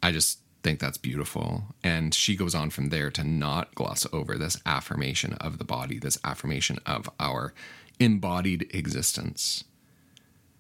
I 0.03 0.13
just 0.13 0.41
think 0.63 0.81
that's 0.81 0.99
beautiful. 0.99 1.65
And 1.83 2.15
she 2.15 2.37
goes 2.37 2.55
on 2.55 2.71
from 2.71 2.89
there 2.89 3.11
to 3.13 3.25
not 3.25 3.75
gloss 3.75 4.07
over 4.13 4.37
this 4.37 4.61
affirmation 4.67 5.35
of 5.35 5.59
the 5.59 5.65
body, 5.65 5.99
this 5.99 6.19
affirmation 6.25 6.79
of 6.85 7.09
our 7.19 7.55
embodied 7.99 8.69
existence. 8.75 9.65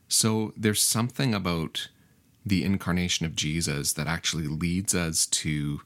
So 0.08 0.52
there's 0.56 0.82
something 0.82 1.34
about 1.34 1.88
the 2.44 2.64
incarnation 2.64 3.26
of 3.26 3.34
Jesus 3.34 3.92
that 3.94 4.06
actually 4.06 4.46
leads 4.46 4.94
us 4.94 5.26
to 5.26 5.80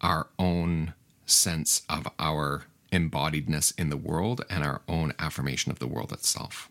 our 0.00 0.28
own 0.38 0.94
sense 1.26 1.82
of 1.88 2.06
our 2.18 2.66
embodiedness 2.92 3.78
in 3.78 3.90
the 3.90 3.96
world 3.96 4.44
and 4.48 4.64
our 4.64 4.82
own 4.88 5.12
affirmation 5.18 5.70
of 5.70 5.78
the 5.78 5.88
world 5.88 6.12
itself. 6.12 6.70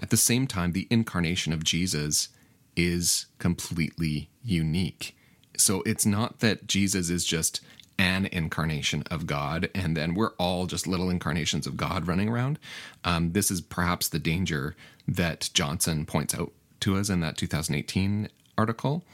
At 0.00 0.10
the 0.10 0.16
same 0.16 0.46
time, 0.46 0.72
the 0.72 0.86
incarnation 0.90 1.52
of 1.52 1.64
Jesus 1.64 2.28
is 2.76 3.26
completely 3.38 4.30
unique. 4.42 5.16
So 5.56 5.82
it's 5.82 6.06
not 6.06 6.38
that 6.40 6.66
Jesus 6.66 7.10
is 7.10 7.24
just 7.24 7.60
an 7.98 8.26
incarnation 8.26 9.02
of 9.10 9.26
God, 9.26 9.68
and 9.74 9.96
then 9.96 10.14
we're 10.14 10.34
all 10.38 10.66
just 10.66 10.86
little 10.86 11.10
incarnations 11.10 11.66
of 11.66 11.76
God 11.76 12.06
running 12.06 12.28
around. 12.28 12.60
Um, 13.02 13.32
this 13.32 13.50
is 13.50 13.60
perhaps 13.60 14.08
the 14.08 14.20
danger 14.20 14.76
that 15.08 15.50
Johnson 15.52 16.06
points 16.06 16.32
out 16.32 16.52
to 16.80 16.96
us 16.96 17.10
in 17.10 17.18
that 17.20 17.36
2018 17.36 18.28
article. 18.56 19.04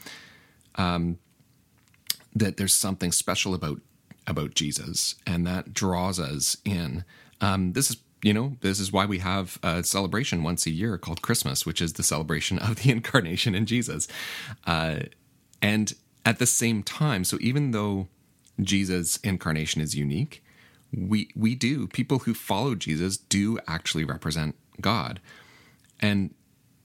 Um, 0.75 1.17
that 2.35 2.57
there's 2.57 2.75
something 2.75 3.11
special 3.11 3.53
about 3.53 3.79
about 4.27 4.53
Jesus, 4.53 5.15
and 5.25 5.45
that 5.45 5.73
draws 5.73 6.19
us 6.19 6.57
in. 6.65 7.03
Um, 7.41 7.73
this 7.73 7.89
is 7.89 7.97
you 8.21 8.33
know 8.33 8.57
this 8.61 8.79
is 8.79 8.91
why 8.91 9.05
we 9.05 9.19
have 9.19 9.59
a 9.61 9.83
celebration 9.83 10.43
once 10.43 10.65
a 10.65 10.71
year 10.71 10.97
called 10.97 11.21
Christmas, 11.21 11.65
which 11.65 11.81
is 11.81 11.93
the 11.93 12.03
celebration 12.03 12.57
of 12.59 12.77
the 12.77 12.91
incarnation 12.97 13.55
in 13.55 13.65
Jesus. 13.65 14.07
Uh, 14.65 15.01
and 15.61 15.93
at 16.25 16.39
the 16.39 16.45
same 16.45 16.81
time, 16.81 17.23
so 17.23 17.37
even 17.39 17.71
though 17.71 18.07
Jesus' 18.59 19.17
incarnation 19.17 19.81
is 19.81 19.95
unique, 19.95 20.43
we 20.91 21.29
we 21.35 21.55
do 21.55 21.87
people 21.87 22.19
who 22.19 22.33
follow 22.33 22.75
Jesus 22.75 23.17
do 23.17 23.59
actually 23.67 24.05
represent 24.05 24.55
God, 24.81 25.19
and 25.99 26.33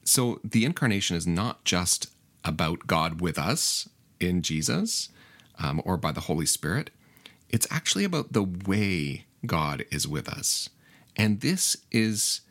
so 0.03 0.39
the 0.43 0.65
incarnation 0.65 1.15
is 1.15 1.27
not 1.27 1.63
just 1.63 2.11
about 2.43 2.87
God 2.87 3.21
with 3.21 3.37
us 3.37 3.87
in 4.19 4.41
Jesus 4.41 5.09
um, 5.59 5.81
or 5.85 5.97
by 5.97 6.11
the 6.11 6.21
Holy 6.21 6.45
Spirit. 6.45 6.89
It's 7.51 7.67
actually 7.69 8.03
about 8.03 8.33
the 8.33 8.43
way 8.43 9.25
God 9.45 9.85
is 9.91 10.07
with 10.07 10.27
us. 10.29 10.69
And 11.15 11.41
this 11.41 11.77
is 11.91 12.41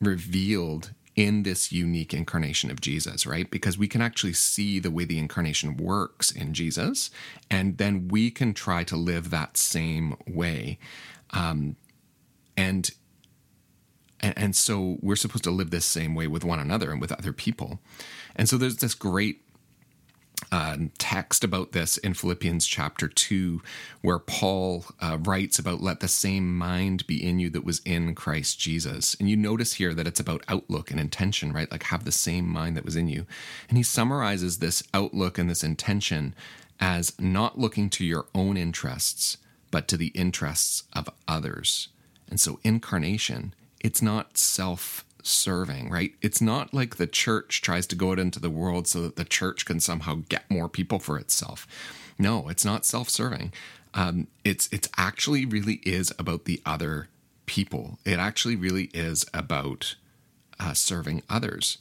revealed 0.00 0.92
in 1.16 1.44
this 1.44 1.72
unique 1.72 2.12
incarnation 2.12 2.70
of 2.70 2.80
Jesus, 2.80 3.26
right? 3.26 3.50
Because 3.50 3.78
we 3.78 3.88
can 3.88 4.02
actually 4.02 4.34
see 4.34 4.78
the 4.78 4.90
way 4.90 5.04
the 5.04 5.18
incarnation 5.18 5.76
works 5.76 6.30
in 6.30 6.52
Jesus, 6.52 7.10
and 7.50 7.78
then 7.78 8.08
we 8.08 8.30
can 8.30 8.52
try 8.52 8.84
to 8.84 8.96
live 8.96 9.30
that 9.30 9.56
same 9.56 10.14
way. 10.26 10.78
Um, 11.30 11.76
and 12.56 12.90
and, 14.20 14.56
so 14.56 14.96
we're 15.02 15.16
supposed 15.16 15.44
to 15.44 15.50
live 15.50 15.70
this 15.70 15.84
same 15.84 16.14
way 16.14 16.26
with 16.26 16.42
one 16.42 16.58
another 16.58 16.90
and 16.90 17.00
with 17.00 17.12
other 17.12 17.32
people. 17.32 17.80
And 18.34 18.48
so 18.48 18.56
there's 18.56 18.78
this 18.78 18.94
great 18.94 19.42
uh, 20.52 20.76
text 20.98 21.42
about 21.42 21.72
this 21.72 21.96
in 21.98 22.14
Philippians 22.14 22.66
chapter 22.66 23.08
2, 23.08 23.62
where 24.02 24.18
Paul 24.18 24.84
uh, 25.00 25.18
writes 25.20 25.58
about 25.58 25.80
let 25.80 26.00
the 26.00 26.08
same 26.08 26.56
mind 26.56 27.06
be 27.06 27.24
in 27.24 27.38
you 27.38 27.50
that 27.50 27.64
was 27.64 27.80
in 27.84 28.14
Christ 28.14 28.58
Jesus. 28.58 29.16
And 29.18 29.28
you 29.28 29.36
notice 29.36 29.74
here 29.74 29.94
that 29.94 30.06
it's 30.06 30.20
about 30.20 30.44
outlook 30.48 30.90
and 30.90 31.00
intention, 31.00 31.52
right? 31.52 31.70
Like 31.70 31.84
have 31.84 32.04
the 32.04 32.12
same 32.12 32.48
mind 32.48 32.76
that 32.76 32.84
was 32.84 32.96
in 32.96 33.08
you. 33.08 33.26
And 33.68 33.76
he 33.76 33.82
summarizes 33.82 34.58
this 34.58 34.82
outlook 34.94 35.38
and 35.38 35.50
this 35.50 35.64
intention 35.64 36.34
as 36.78 37.18
not 37.18 37.58
looking 37.58 37.88
to 37.90 38.04
your 38.04 38.26
own 38.34 38.56
interests, 38.56 39.38
but 39.70 39.88
to 39.88 39.96
the 39.96 40.08
interests 40.08 40.84
of 40.92 41.08
others. 41.26 41.88
And 42.28 42.38
so 42.38 42.60
incarnation, 42.62 43.54
it's 43.80 44.02
not 44.02 44.36
self 44.36 45.04
serving, 45.26 45.90
right? 45.90 46.12
It's 46.22 46.40
not 46.40 46.72
like 46.72 46.96
the 46.96 47.06
church 47.06 47.62
tries 47.62 47.86
to 47.88 47.96
go 47.96 48.12
out 48.12 48.18
into 48.18 48.40
the 48.40 48.50
world 48.50 48.86
so 48.86 49.02
that 49.02 49.16
the 49.16 49.24
church 49.24 49.64
can 49.66 49.80
somehow 49.80 50.22
get 50.28 50.50
more 50.50 50.68
people 50.68 50.98
for 50.98 51.18
itself. 51.18 51.66
No, 52.18 52.48
it's 52.48 52.64
not 52.64 52.84
self 52.84 53.08
serving. 53.08 53.52
Um, 53.94 54.26
it's 54.44 54.68
it's 54.72 54.88
actually 54.96 55.44
really 55.44 55.80
is 55.84 56.12
about 56.18 56.44
the 56.44 56.60
other 56.64 57.08
people. 57.46 57.98
It 58.04 58.18
actually 58.18 58.56
really 58.56 58.90
is 58.94 59.24
about 59.32 59.96
uh, 60.58 60.74
serving 60.74 61.22
others. 61.28 61.78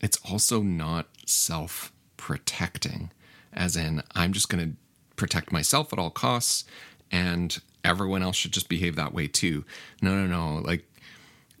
It's 0.00 0.18
also 0.30 0.62
not 0.62 1.06
self 1.26 1.92
protecting, 2.16 3.10
as 3.52 3.76
in 3.76 4.02
I'm 4.14 4.32
just 4.32 4.48
going 4.48 4.70
to 4.70 4.76
protect 5.16 5.52
myself 5.52 5.92
at 5.92 5.98
all 5.98 6.10
costs, 6.10 6.64
and 7.10 7.60
everyone 7.84 8.22
else 8.22 8.36
should 8.36 8.52
just 8.52 8.68
behave 8.68 8.96
that 8.96 9.14
way 9.14 9.28
too. 9.28 9.64
No, 10.02 10.14
no, 10.14 10.26
no. 10.26 10.60
Like 10.62 10.84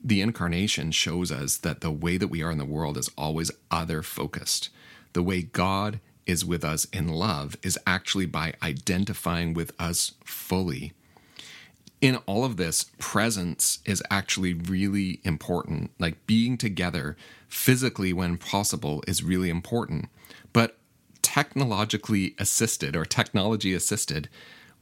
the 0.04 0.20
incarnation 0.20 0.90
shows 0.90 1.32
us 1.32 1.56
that 1.56 1.80
the 1.80 1.90
way 1.90 2.18
that 2.18 2.28
we 2.28 2.42
are 2.42 2.50
in 2.50 2.58
the 2.58 2.66
world 2.66 2.98
is 2.98 3.10
always 3.16 3.50
other 3.70 4.02
focused. 4.02 4.68
The 5.14 5.22
way 5.22 5.42
God 5.42 5.98
is 6.26 6.44
with 6.44 6.62
us 6.62 6.84
in 6.86 7.08
love 7.08 7.56
is 7.62 7.78
actually 7.86 8.26
by 8.26 8.52
identifying 8.62 9.54
with 9.54 9.72
us 9.78 10.12
fully. 10.22 10.92
In 12.02 12.16
all 12.26 12.44
of 12.44 12.58
this, 12.58 12.90
presence 12.98 13.78
is 13.86 14.02
actually 14.10 14.52
really 14.52 15.20
important. 15.24 15.90
Like 15.98 16.26
being 16.26 16.58
together 16.58 17.16
physically 17.48 18.12
when 18.12 18.36
possible 18.36 19.02
is 19.08 19.22
really 19.22 19.48
important. 19.48 20.08
But 20.52 20.76
technologically 21.22 22.34
assisted 22.38 22.94
or 22.94 23.06
technology 23.06 23.72
assisted 23.72 24.28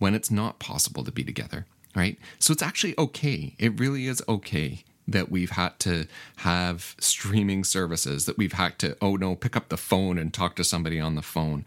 when 0.00 0.14
it's 0.14 0.32
not 0.32 0.58
possible 0.58 1.04
to 1.04 1.12
be 1.12 1.22
together, 1.22 1.64
right? 1.94 2.18
So 2.40 2.52
it's 2.52 2.62
actually 2.62 2.98
okay. 2.98 3.54
It 3.60 3.78
really 3.78 4.08
is 4.08 4.20
okay 4.28 4.82
that 5.08 5.30
we've 5.30 5.50
had 5.50 5.78
to 5.80 6.06
have 6.36 6.94
streaming 7.00 7.64
services, 7.64 8.26
that 8.26 8.38
we've 8.38 8.52
had 8.52 8.78
to, 8.78 8.96
oh 9.00 9.16
no, 9.16 9.34
pick 9.34 9.56
up 9.56 9.68
the 9.68 9.76
phone 9.76 10.18
and 10.18 10.32
talk 10.32 10.56
to 10.56 10.64
somebody 10.64 11.00
on 11.00 11.14
the 11.14 11.22
phone. 11.22 11.64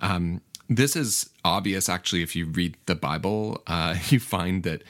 Um, 0.00 0.40
this 0.68 0.96
is 0.96 1.30
obvious, 1.44 1.88
actually, 1.88 2.22
if 2.22 2.36
you 2.36 2.46
read 2.46 2.76
the 2.86 2.94
Bible, 2.94 3.62
uh, 3.66 3.96
you 4.08 4.20
find 4.20 4.62
that, 4.62 4.82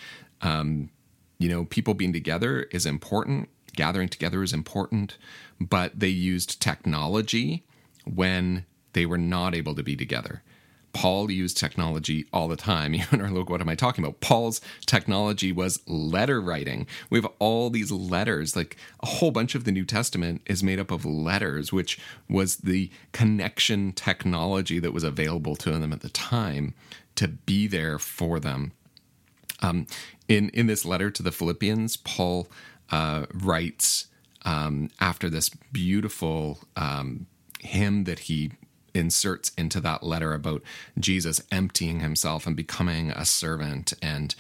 um, 0.42 0.90
you 1.38 1.48
know, 1.48 1.64
people 1.64 1.94
being 1.94 2.12
together 2.12 2.62
is 2.70 2.86
important, 2.86 3.48
gathering 3.74 4.08
together 4.08 4.42
is 4.42 4.52
important, 4.52 5.16
but 5.60 5.98
they 5.98 6.08
used 6.08 6.60
technology 6.60 7.64
when 8.04 8.64
they 8.92 9.06
were 9.06 9.18
not 9.18 9.54
able 9.54 9.74
to 9.74 9.82
be 9.82 9.94
together. 9.94 10.42
Paul 10.98 11.30
used 11.30 11.56
technology 11.56 12.26
all 12.32 12.48
the 12.48 12.56
time. 12.56 12.92
You 12.98 13.04
are 13.12 13.30
like, 13.30 13.48
what 13.48 13.60
am 13.60 13.68
I 13.68 13.76
talking 13.76 14.02
about? 14.02 14.18
Paul's 14.18 14.60
technology 14.84 15.52
was 15.52 15.80
letter 15.86 16.40
writing. 16.40 16.88
We 17.08 17.18
have 17.18 17.30
all 17.38 17.70
these 17.70 17.92
letters, 17.92 18.56
like 18.56 18.76
a 19.00 19.06
whole 19.06 19.30
bunch 19.30 19.54
of 19.54 19.62
the 19.62 19.70
New 19.70 19.84
Testament 19.84 20.42
is 20.46 20.64
made 20.64 20.80
up 20.80 20.90
of 20.90 21.04
letters, 21.04 21.72
which 21.72 22.00
was 22.28 22.56
the 22.56 22.90
connection 23.12 23.92
technology 23.92 24.80
that 24.80 24.92
was 24.92 25.04
available 25.04 25.54
to 25.56 25.70
them 25.70 25.92
at 25.92 26.00
the 26.00 26.08
time 26.08 26.74
to 27.14 27.28
be 27.28 27.68
there 27.68 28.00
for 28.00 28.40
them. 28.40 28.72
Um, 29.62 29.86
in 30.26 30.48
in 30.48 30.66
this 30.66 30.84
letter 30.84 31.12
to 31.12 31.22
the 31.22 31.30
Philippians, 31.30 31.98
Paul 31.98 32.48
uh, 32.90 33.26
writes 33.32 34.08
um, 34.42 34.90
after 35.00 35.30
this 35.30 35.48
beautiful 35.48 36.58
um, 36.74 37.26
hymn 37.60 38.02
that 38.04 38.20
he 38.20 38.50
inserts 38.98 39.52
into 39.56 39.80
that 39.80 40.02
letter 40.02 40.34
about 40.34 40.62
Jesus 40.98 41.40
emptying 41.50 42.00
himself 42.00 42.46
and 42.46 42.56
becoming 42.56 43.10
a 43.12 43.24
servant 43.24 43.92
and 44.02 44.34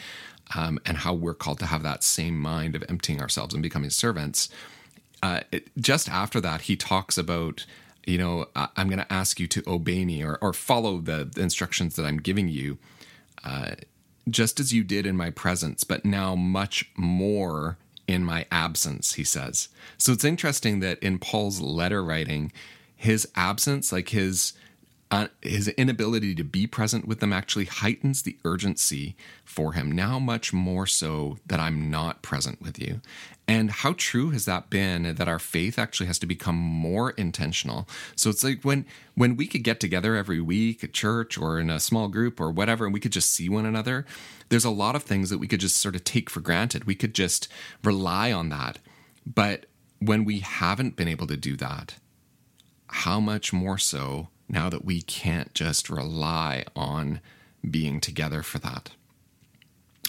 um, 0.56 0.78
and 0.86 0.98
how 0.98 1.12
we're 1.12 1.34
called 1.34 1.58
to 1.58 1.66
have 1.66 1.82
that 1.82 2.02
same 2.02 2.38
mind 2.38 2.74
of 2.74 2.82
emptying 2.88 3.20
ourselves 3.20 3.52
and 3.52 3.62
becoming 3.62 3.90
servants. 3.90 4.48
Uh, 5.22 5.40
it, 5.52 5.68
just 5.78 6.08
after 6.08 6.40
that, 6.40 6.62
he 6.62 6.76
talks 6.76 7.18
about, 7.18 7.66
you 8.06 8.16
know, 8.16 8.46
I'm 8.54 8.88
going 8.88 8.98
to 8.98 9.12
ask 9.12 9.38
you 9.38 9.46
to 9.48 9.62
obey 9.66 10.06
me 10.06 10.24
or, 10.24 10.38
or 10.40 10.54
follow 10.54 10.98
the, 10.98 11.30
instructions 11.36 11.96
that 11.96 12.06
I'm 12.06 12.16
giving 12.16 12.48
you, 12.48 12.78
uh, 13.44 13.72
just 14.30 14.58
as 14.58 14.72
you 14.72 14.84
did 14.84 15.04
in 15.04 15.18
my 15.18 15.28
presence, 15.28 15.84
but 15.84 16.06
now 16.06 16.34
much 16.34 16.90
more 16.96 17.76
in 18.06 18.24
my 18.24 18.46
absence, 18.50 19.14
he 19.14 19.24
says. 19.24 19.68
So 19.98 20.12
it's 20.12 20.24
interesting 20.24 20.80
that 20.80 20.98
in 21.00 21.18
Paul's 21.18 21.60
letter 21.60 22.02
writing, 22.02 22.52
his 22.98 23.28
absence, 23.36 23.92
like 23.92 24.08
his 24.08 24.52
uh, 25.10 25.28
his 25.40 25.68
inability 25.68 26.34
to 26.34 26.44
be 26.44 26.66
present 26.66 27.08
with 27.08 27.20
them, 27.20 27.32
actually 27.32 27.64
heightens 27.64 28.22
the 28.22 28.36
urgency 28.44 29.16
for 29.42 29.72
him. 29.72 29.90
Now, 29.90 30.18
much 30.18 30.52
more 30.52 30.84
so 30.84 31.38
that 31.46 31.60
I'm 31.60 31.90
not 31.90 32.20
present 32.20 32.60
with 32.60 32.78
you. 32.78 33.00
And 33.46 33.70
how 33.70 33.94
true 33.96 34.30
has 34.30 34.44
that 34.44 34.68
been 34.68 35.14
that 35.14 35.28
our 35.28 35.38
faith 35.38 35.78
actually 35.78 36.08
has 36.08 36.18
to 36.18 36.26
become 36.26 36.56
more 36.56 37.12
intentional? 37.12 37.88
So 38.16 38.28
it's 38.28 38.44
like 38.44 38.62
when 38.62 38.84
when 39.14 39.36
we 39.36 39.46
could 39.46 39.62
get 39.62 39.80
together 39.80 40.14
every 40.16 40.40
week 40.40 40.84
at 40.84 40.92
church 40.92 41.38
or 41.38 41.58
in 41.58 41.70
a 41.70 41.80
small 41.80 42.08
group 42.08 42.40
or 42.40 42.50
whatever, 42.50 42.84
and 42.84 42.92
we 42.92 43.00
could 43.00 43.12
just 43.12 43.32
see 43.32 43.48
one 43.48 43.64
another. 43.64 44.04
There's 44.50 44.66
a 44.66 44.70
lot 44.70 44.96
of 44.96 45.04
things 45.04 45.30
that 45.30 45.38
we 45.38 45.46
could 45.46 45.60
just 45.60 45.78
sort 45.78 45.94
of 45.94 46.02
take 46.02 46.28
for 46.28 46.40
granted. 46.40 46.84
We 46.84 46.96
could 46.96 47.14
just 47.14 47.48
rely 47.84 48.32
on 48.32 48.48
that. 48.48 48.80
But 49.24 49.66
when 50.00 50.24
we 50.24 50.40
haven't 50.40 50.96
been 50.96 51.08
able 51.08 51.28
to 51.28 51.36
do 51.36 51.56
that, 51.56 51.94
how 52.88 53.20
much 53.20 53.52
more 53.52 53.78
so 53.78 54.28
now 54.48 54.68
that 54.68 54.84
we 54.84 55.02
can't 55.02 55.54
just 55.54 55.90
rely 55.90 56.64
on 56.74 57.20
being 57.68 58.00
together 58.00 58.42
for 58.42 58.58
that? 58.58 58.90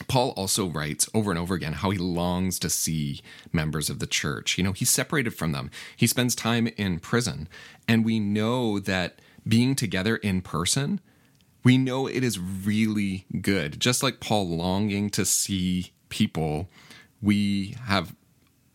Paul 0.08 0.30
also 0.32 0.68
writes 0.68 1.10
over 1.14 1.30
and 1.30 1.40
over 1.40 1.56
again 1.56 1.74
how 1.74 1.90
he 1.90 1.98
longs 1.98 2.58
to 2.60 2.70
see 2.70 3.22
members 3.52 3.90
of 3.90 4.00
the 4.00 4.08
church. 4.08 4.58
You 4.58 4.64
know, 4.64 4.72
he's 4.72 4.90
separated 4.90 5.32
from 5.32 5.52
them. 5.52 5.70
He 5.96 6.08
spends 6.08 6.36
time 6.36 6.68
in 6.78 7.00
prison. 7.00 7.50
And 7.88 8.06
we 8.06 8.20
know 8.20 8.80
that 8.80 9.20
being 9.48 9.76
together 9.76 10.16
in 10.18 10.42
person, 10.42 11.02
we 11.64 11.78
know 11.78 12.08
it 12.08 12.24
is 12.24 12.40
really 12.40 13.26
good. 13.42 13.80
Just 13.80 14.02
like 14.02 14.20
Paul 14.20 14.48
longing 14.48 15.10
to 15.12 15.26
see 15.26 15.92
people, 16.08 16.70
we 17.22 17.76
have 17.86 18.16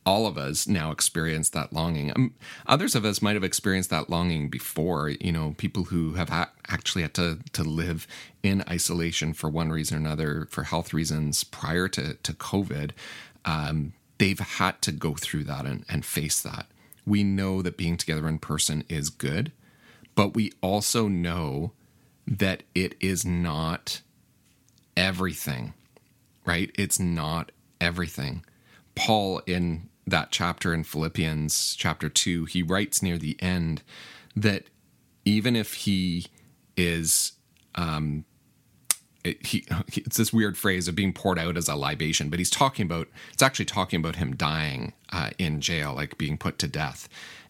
all 0.06 0.26
of 0.26 0.36
us 0.36 0.66
now 0.66 0.90
experience 0.90 1.48
that 1.50 1.72
longing. 1.72 2.10
Um, 2.10 2.34
others 2.66 2.94
of 2.94 3.04
us 3.04 3.22
might 3.22 3.34
have 3.34 3.44
experienced 3.44 3.90
that 3.90 4.10
longing 4.10 4.48
before. 4.48 5.08
You 5.08 5.32
know, 5.32 5.54
people 5.56 5.84
who 5.84 6.14
have 6.14 6.28
ha- 6.28 6.50
actually 6.68 7.02
had 7.02 7.14
to 7.14 7.38
to 7.52 7.62
live 7.62 8.06
in 8.42 8.64
isolation 8.68 9.32
for 9.32 9.48
one 9.48 9.70
reason 9.70 9.96
or 9.96 10.00
another, 10.00 10.46
for 10.50 10.64
health 10.64 10.92
reasons, 10.92 11.44
prior 11.44 11.88
to 11.88 12.14
to 12.14 12.32
COVID. 12.32 12.90
Um, 13.44 13.94
they've 14.18 14.38
had 14.38 14.80
to 14.82 14.92
go 14.92 15.14
through 15.14 15.44
that 15.44 15.66
and, 15.66 15.84
and 15.88 16.04
face 16.04 16.40
that. 16.42 16.66
We 17.06 17.24
know 17.24 17.62
that 17.62 17.76
being 17.76 17.96
together 17.96 18.28
in 18.28 18.38
person 18.38 18.84
is 18.88 19.10
good, 19.10 19.52
but 20.14 20.34
we 20.34 20.52
also 20.62 21.08
know 21.08 21.72
that 22.26 22.62
it 22.74 22.94
is 23.00 23.24
not 23.26 24.00
everything, 24.96 25.74
right? 26.46 26.70
It's 26.76 26.98
not 26.98 27.52
everything. 27.80 28.44
Paul, 28.94 29.42
in 29.46 29.88
that 30.06 30.30
chapter 30.30 30.74
in 30.74 30.84
Philippians, 30.84 31.74
chapter 31.76 32.08
2, 32.08 32.44
he 32.46 32.62
writes 32.62 33.02
near 33.02 33.18
the 33.18 33.36
end 33.40 33.82
that 34.36 34.64
even 35.24 35.56
if 35.56 35.74
he 35.74 36.26
is 36.76 37.32
um, 37.76 38.24
it, 39.24 39.44
he, 39.46 39.64
it's 39.88 40.16
this 40.16 40.32
weird 40.32 40.56
phrase 40.56 40.86
of 40.86 40.94
being 40.94 41.12
poured 41.12 41.38
out 41.38 41.56
as 41.56 41.68
a 41.68 41.74
libation, 41.74 42.28
but 42.28 42.38
he's 42.38 42.50
talking 42.50 42.86
about 42.86 43.08
it's 43.32 43.42
actually 43.42 43.64
talking 43.64 43.98
about 43.98 44.16
him 44.16 44.36
dying 44.36 44.92
uh, 45.12 45.30
in 45.38 45.60
jail, 45.60 45.94
like 45.94 46.18
being 46.18 46.38
put 46.38 46.58
to 46.60 46.68
death. 46.68 47.08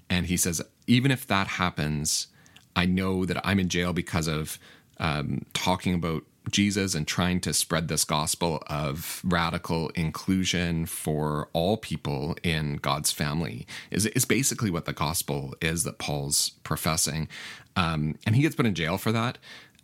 And 0.08 0.26
he 0.26 0.36
says, 0.36 0.62
even 0.86 1.10
if 1.10 1.26
that 1.26 1.46
happens, 1.46 2.28
I 2.76 2.86
know 2.86 3.24
that 3.24 3.40
I'm 3.44 3.58
in 3.58 3.68
jail 3.68 3.92
because 3.92 4.28
of 4.28 4.58
um, 4.98 5.44
talking 5.52 5.94
about 5.94 6.24
Jesus 6.50 6.94
and 6.94 7.06
trying 7.06 7.40
to 7.40 7.54
spread 7.54 7.88
this 7.88 8.04
gospel 8.04 8.62
of 8.66 9.20
radical 9.24 9.88
inclusion 9.90 10.86
for 10.86 11.48
all 11.52 11.76
people 11.76 12.36
in 12.42 12.76
God's 12.76 13.10
family 13.10 13.66
is, 13.90 14.06
is 14.06 14.24
basically 14.24 14.70
what 14.70 14.84
the 14.84 14.92
gospel 14.92 15.54
is 15.60 15.84
that 15.84 15.98
Paul's 15.98 16.50
professing. 16.62 17.28
Um, 17.76 18.16
and 18.26 18.36
he 18.36 18.42
gets 18.42 18.56
put 18.56 18.66
in 18.66 18.74
jail 18.74 18.98
for 18.98 19.12
that. 19.12 19.38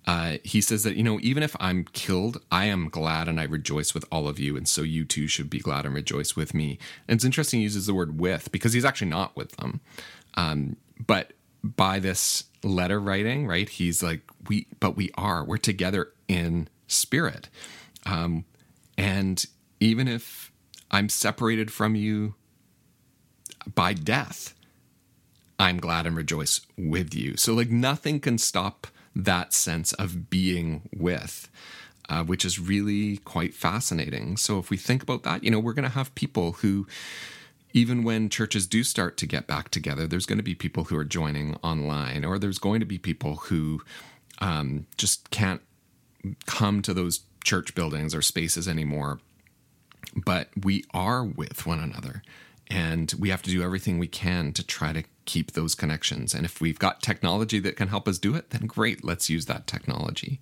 Uh, 0.06 0.38
he 0.42 0.60
says 0.60 0.82
that, 0.84 0.96
you 0.96 1.02
know, 1.02 1.18
even 1.22 1.42
if 1.42 1.54
I'm 1.60 1.84
killed, 1.92 2.40
I 2.50 2.66
am 2.66 2.88
glad 2.88 3.28
and 3.28 3.38
I 3.38 3.44
rejoice 3.44 3.92
with 3.94 4.04
all 4.10 4.28
of 4.28 4.38
you. 4.38 4.56
And 4.56 4.66
so 4.66 4.82
you 4.82 5.04
too 5.04 5.28
should 5.28 5.50
be 5.50 5.58
glad 5.58 5.84
and 5.84 5.94
rejoice 5.94 6.36
with 6.36 6.54
me. 6.54 6.78
And 7.06 7.16
it's 7.16 7.24
interesting 7.24 7.60
he 7.60 7.64
uses 7.64 7.86
the 7.86 7.94
word 7.94 8.18
with 8.18 8.50
because 8.50 8.72
he's 8.72 8.84
actually 8.84 9.10
not 9.10 9.36
with 9.36 9.52
them. 9.56 9.80
Um, 10.34 10.76
but 10.98 11.32
by 11.62 11.98
this 11.98 12.44
letter 12.62 13.00
writing, 13.00 13.46
right, 13.46 13.68
he's 13.68 14.02
like, 14.02 14.22
we, 14.48 14.66
but 14.80 14.96
we 14.96 15.10
are, 15.16 15.44
we're 15.44 15.56
together 15.56 16.12
in 16.28 16.68
spirit. 16.86 17.48
Um, 18.06 18.44
and 18.96 19.44
even 19.80 20.08
if 20.08 20.52
I'm 20.90 21.08
separated 21.08 21.72
from 21.72 21.94
you 21.94 22.34
by 23.74 23.94
death, 23.94 24.54
I'm 25.58 25.78
glad 25.78 26.06
and 26.06 26.16
rejoice 26.16 26.62
with 26.76 27.14
you. 27.14 27.36
So, 27.36 27.52
like, 27.52 27.70
nothing 27.70 28.20
can 28.20 28.38
stop 28.38 28.86
that 29.14 29.52
sense 29.52 29.92
of 29.94 30.30
being 30.30 30.88
with, 30.96 31.50
uh, 32.08 32.24
which 32.24 32.44
is 32.44 32.58
really 32.58 33.18
quite 33.18 33.54
fascinating. 33.54 34.38
So, 34.38 34.58
if 34.58 34.70
we 34.70 34.78
think 34.78 35.02
about 35.02 35.22
that, 35.24 35.44
you 35.44 35.50
know, 35.50 35.58
we're 35.58 35.74
going 35.74 35.88
to 35.88 35.94
have 35.94 36.14
people 36.14 36.52
who, 36.52 36.86
even 37.72 38.02
when 38.02 38.28
churches 38.28 38.66
do 38.66 38.82
start 38.82 39.16
to 39.18 39.26
get 39.26 39.46
back 39.46 39.70
together, 39.70 40.06
there's 40.06 40.26
going 40.26 40.38
to 40.38 40.44
be 40.44 40.54
people 40.54 40.84
who 40.84 40.96
are 40.96 41.04
joining 41.04 41.56
online, 41.62 42.24
or 42.24 42.38
there's 42.38 42.58
going 42.58 42.80
to 42.80 42.86
be 42.86 42.98
people 42.98 43.36
who 43.36 43.82
um, 44.38 44.86
just 44.96 45.30
can't 45.30 45.62
come 46.46 46.82
to 46.82 46.94
those 46.94 47.20
church 47.44 47.74
buildings 47.74 48.14
or 48.14 48.22
spaces 48.22 48.68
anymore. 48.68 49.20
But 50.14 50.48
we 50.62 50.84
are 50.92 51.24
with 51.24 51.66
one 51.66 51.80
another. 51.80 52.22
And 52.72 53.12
we 53.18 53.30
have 53.30 53.42
to 53.42 53.50
do 53.50 53.64
everything 53.64 53.98
we 53.98 54.06
can 54.06 54.52
to 54.52 54.64
try 54.64 54.92
to 54.92 55.02
keep 55.24 55.52
those 55.52 55.74
connections. 55.74 56.34
And 56.34 56.44
if 56.44 56.60
we've 56.60 56.78
got 56.78 57.02
technology 57.02 57.58
that 57.58 57.76
can 57.76 57.88
help 57.88 58.06
us 58.06 58.18
do 58.18 58.36
it, 58.36 58.50
then 58.50 58.66
great, 58.66 59.04
let's 59.04 59.28
use 59.28 59.46
that 59.46 59.66
technology. 59.66 60.40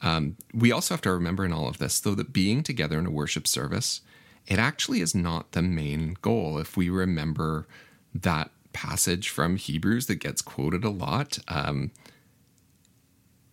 Um, 0.00 0.36
we 0.54 0.72
also 0.72 0.94
have 0.94 1.02
to 1.02 1.12
remember 1.12 1.44
in 1.44 1.52
all 1.52 1.68
of 1.68 1.76
this, 1.76 2.00
though, 2.00 2.14
that 2.14 2.32
being 2.32 2.62
together 2.62 2.98
in 2.98 3.06
a 3.06 3.10
worship 3.10 3.46
service, 3.46 4.00
it 4.46 4.58
actually 4.58 5.00
is 5.00 5.14
not 5.14 5.52
the 5.52 5.62
main 5.62 6.16
goal. 6.22 6.58
If 6.58 6.76
we 6.76 6.88
remember 6.88 7.66
that 8.14 8.50
passage 8.72 9.28
from 9.28 9.56
Hebrews 9.56 10.06
that 10.06 10.16
gets 10.16 10.42
quoted 10.42 10.84
a 10.84 10.90
lot, 10.90 11.38
um, 11.48 11.90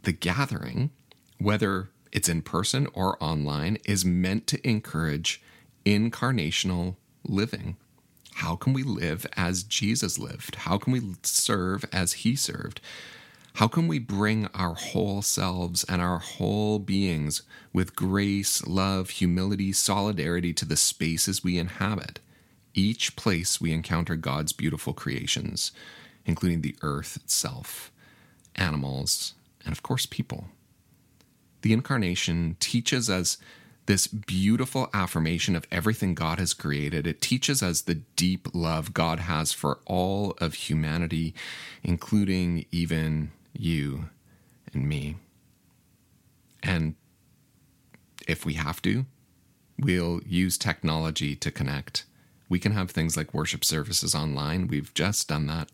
the 0.04 0.12
gathering, 0.12 0.92
whether 1.40 1.90
it's 2.12 2.30
in 2.30 2.42
person 2.42 2.88
or 2.94 3.22
online, 3.24 3.78
is 3.86 4.06
meant 4.06 4.48
to 4.48 4.68
encourage 4.68 5.42
incarnational 5.86 6.96
living. 7.24 7.78
How 8.36 8.56
can 8.56 8.74
we 8.74 8.84
live 8.84 9.26
as 9.36 9.64
Jesus 9.64 10.20
lived? 10.20 10.56
How 10.56 10.78
can 10.78 10.94
we 10.94 11.02
serve 11.24 11.86
as 11.92 12.14
he 12.14 12.36
served? 12.36 12.82
How 13.58 13.68
can 13.68 13.88
we 13.88 14.00
bring 14.00 14.48
our 14.56 14.74
whole 14.74 15.22
selves 15.22 15.84
and 15.84 16.02
our 16.02 16.18
whole 16.18 16.80
beings 16.80 17.44
with 17.72 17.96
grace, 17.96 18.66
love, 18.66 19.12
humility, 19.12 19.72
solidarity 19.72 20.54
to 20.54 20.66
the 20.66 20.76
spaces 20.76 21.44
we 21.44 21.60
inhabit? 21.60 22.20
Each 22.74 23.16
place 23.16 23.62
we 23.62 23.72
encounter 23.72 24.16
God's 24.16 24.54
beautiful 24.54 24.94
creations, 24.94 25.72
including 26.26 26.62
the 26.62 26.76
earth 26.82 27.16
itself, 27.16 27.92
animals, 28.56 29.36
and 29.64 29.72
of 29.72 29.84
course, 29.84 30.08
people. 30.08 30.48
The 31.62 31.74
incarnation 31.74 32.58
teaches 32.60 33.08
us 33.08 33.38
this 33.86 34.08
beautiful 34.08 34.90
affirmation 34.96 35.56
of 35.56 35.68
everything 35.72 36.16
God 36.16 36.40
has 36.40 36.56
created. 36.56 37.06
It 37.06 37.22
teaches 37.22 37.62
us 37.62 37.82
the 37.82 38.02
deep 38.16 38.48
love 38.54 38.96
God 38.96 39.20
has 39.20 39.52
for 39.54 39.80
all 39.86 40.32
of 40.40 40.56
humanity, 40.56 41.36
including 41.84 42.66
even 42.72 43.32
you 43.54 44.10
and 44.74 44.88
me. 44.88 45.18
And 46.62 46.96
if 48.28 48.46
we 48.46 48.54
have 48.54 48.82
to, 48.84 49.06
we'll 49.80 50.22
use 50.26 50.58
technology 50.58 51.36
to 51.36 51.52
connect. 51.52 52.06
We 52.50 52.60
can 52.60 52.72
have 52.72 52.92
things 52.92 53.18
like 53.18 53.34
worship 53.34 53.66
services 53.66 54.14
online. 54.16 54.68
We've 54.68 54.94
just 54.94 55.28
done 55.28 55.48
that. 55.48 55.70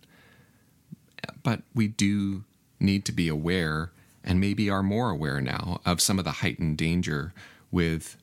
But 1.43 1.61
we 1.75 1.87
do 1.87 2.43
need 2.79 3.05
to 3.05 3.11
be 3.11 3.27
aware, 3.27 3.91
and 4.23 4.39
maybe 4.39 4.69
are 4.69 4.83
more 4.83 5.09
aware 5.09 5.41
now, 5.41 5.81
of 5.85 6.01
some 6.01 6.17
of 6.17 6.25
the 6.25 6.31
heightened 6.31 6.77
danger 6.77 7.33
with 7.71 8.17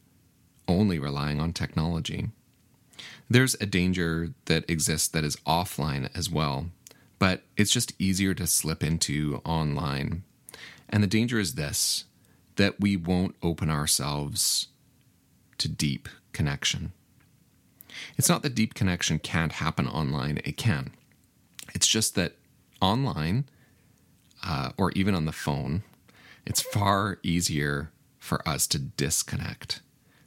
only 0.67 0.99
relying 0.99 1.41
on 1.41 1.53
technology. 1.53 2.31
There's 3.29 3.55
a 3.61 3.67
danger 3.67 4.33
that 4.47 4.69
exists 4.69 5.09
that 5.09 5.25
is 5.25 5.37
offline 5.47 6.09
as 6.17 6.31
well, 6.31 6.71
but 7.27 7.43
it's 7.57 7.73
just 7.73 7.93
easier 8.01 8.35
to 8.35 8.47
slip 8.47 8.85
into 8.85 9.43
online. 9.45 10.23
And 10.89 11.03
the 11.03 11.09
danger 11.09 11.41
is 11.41 11.57
this 11.57 12.05
that 12.55 12.79
we 12.79 12.97
won't 12.97 13.35
open 13.43 13.69
ourselves 13.69 14.69
to 15.59 15.69
deep 15.69 16.09
connection. 16.33 16.93
It's 18.17 18.29
not 18.29 18.45
that 18.45 18.55
deep 18.55 18.75
connection 18.75 19.19
can't 19.19 19.51
happen 19.51 19.89
online, 19.89 20.41
it 20.45 20.57
can. 20.57 20.93
It's 21.75 21.89
just 21.89 22.15
that 22.15 22.35
online, 22.81 23.47
uh, 24.45 24.71
or 24.79 24.93
even 24.93 25.17
on 25.17 25.25
the 25.25 25.33
phone, 25.33 25.83
it's 26.47 26.63
far 26.63 27.19
easier 27.25 27.91
for 28.21 28.49
us 28.49 28.69
to 28.69 28.79
disconnect, 28.79 29.81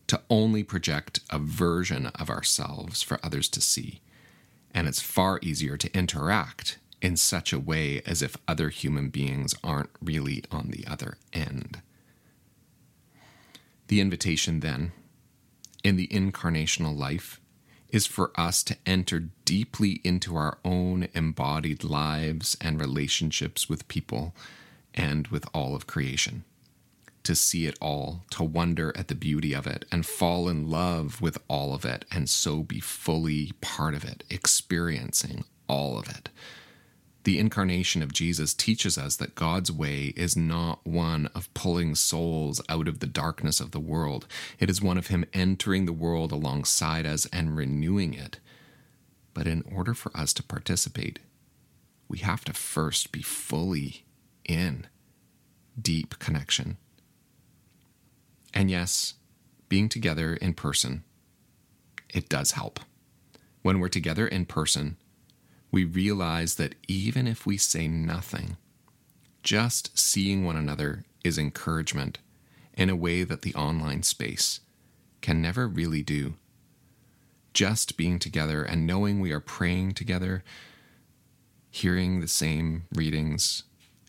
to 0.08 0.20
only 0.30 0.64
project 0.64 1.22
a 1.30 1.40
version 1.40 2.08
of 2.08 2.30
ourselves 2.30 3.02
for 3.02 3.22
others 3.24 3.48
to 3.48 3.62
see. 3.62 4.02
And 4.74 4.86
it's 4.86 5.02
far 5.02 5.40
easier 5.42 5.78
to 5.78 5.98
interact 5.98 6.78
in 7.02 7.16
such 7.16 7.54
a 7.54 7.60
way 7.60 8.02
as 8.06 8.22
if 8.22 8.38
other 8.48 8.70
human 8.70 9.10
beings 9.10 9.56
aren't 9.64 9.90
really 10.02 10.44
on 10.52 10.70
the 10.70 10.86
other 10.88 11.18
end. 11.34 11.82
The 13.88 14.02
invitation, 14.02 14.60
then, 14.60 14.92
in 15.84 15.96
the 15.96 16.08
incarnational 16.08 16.96
life, 16.98 17.40
is 17.90 18.06
for 18.06 18.32
us 18.40 18.62
to 18.64 18.78
enter 18.86 19.30
deeply 19.46 20.00
into 20.04 20.36
our 20.36 20.60
own 20.64 21.08
embodied 21.14 21.84
lives 21.84 22.56
and 22.62 22.80
relationships 22.80 23.68
with 23.68 23.88
people 23.88 24.36
and 24.94 25.28
with 25.30 25.48
all 25.54 25.76
of 25.76 25.88
creation 25.88 26.44
to 27.30 27.36
see 27.36 27.66
it 27.66 27.78
all, 27.80 28.24
to 28.32 28.44
wonder 28.44 28.92
at 28.96 29.08
the 29.08 29.16
beauty 29.16 29.54
of 29.54 29.68
it, 29.68 29.86
and 29.92 30.06
fall 30.06 30.50
in 30.50 30.70
love 30.70 31.22
with 31.22 31.38
all 31.48 31.74
of 31.74 31.86
it, 31.86 32.06
and 32.12 32.30
so 32.30 32.64
be 32.64 32.80
fully 32.80 33.52
part 33.62 33.94
of 33.94 34.04
it, 34.04 34.24
experiencing 34.32 35.44
all 35.68 36.00
of 36.00 36.10
it. 36.10 36.30
The 37.26 37.38
incarnation 37.38 38.02
of 38.02 38.14
Jesus 38.14 38.54
teaches 38.54 38.98
us 38.98 39.16
that 39.18 39.36
God's 39.36 39.72
way 39.72 40.14
is 40.16 40.36
not 40.36 40.86
one 40.86 41.30
of 41.36 41.54
pulling 41.54 41.96
souls 41.96 42.62
out 42.70 42.88
of 42.88 43.00
the 43.00 43.08
darkness 43.08 43.60
of 43.60 43.72
the 43.72 43.80
world. 43.80 44.26
It 44.58 44.70
is 44.70 44.82
one 44.82 44.98
of 44.98 45.08
Him 45.08 45.26
entering 45.34 45.86
the 45.86 45.94
world 45.94 46.32
alongside 46.32 47.06
us 47.06 47.28
and 47.34 47.56
renewing 47.56 48.14
it. 48.14 48.40
But 49.34 49.48
in 49.48 49.64
order 49.74 49.94
for 49.94 50.16
us 50.16 50.34
to 50.34 50.44
participate, 50.44 51.20
we 52.08 52.20
have 52.20 52.44
to 52.46 52.54
first 52.54 53.12
be 53.12 53.22
fully 53.22 54.06
in 54.46 54.88
deep 55.80 56.18
connection 56.20 56.78
and 58.54 58.70
yes, 58.70 59.16
being 59.68 59.90
together 59.90 60.34
in 60.36 60.54
person, 60.54 61.04
it 62.10 62.30
does 62.30 62.52
help. 62.52 62.80
When 63.62 63.80
we're 63.80 63.90
together 63.90 64.28
in 64.28 64.46
person, 64.46 64.98
we 65.72 65.86
realize 65.86 66.56
that 66.56 66.76
even 66.88 67.28
if 67.28 67.46
we 67.46 67.58
say 67.58 67.88
nothing, 67.88 68.58
just 69.44 69.98
seeing 69.98 70.44
one 70.44 70.56
another 70.56 71.06
is 71.24 71.38
encouragement 71.38 72.18
in 72.74 72.90
a 72.90 72.96
way 72.96 73.24
that 73.24 73.42
the 73.42 73.54
online 73.56 74.04
space 74.04 74.62
can 75.22 75.42
never 75.42 75.68
really 75.68 76.02
do. 76.02 76.36
Just 77.54 77.98
being 77.98 78.20
together 78.20 78.64
and 78.64 78.88
knowing 78.88 79.20
we 79.20 79.32
are 79.32 79.40
praying 79.40 79.94
together 79.94 80.44
hearing 81.72 82.20
the 82.20 82.28
same 82.28 82.84
readings 82.96 83.64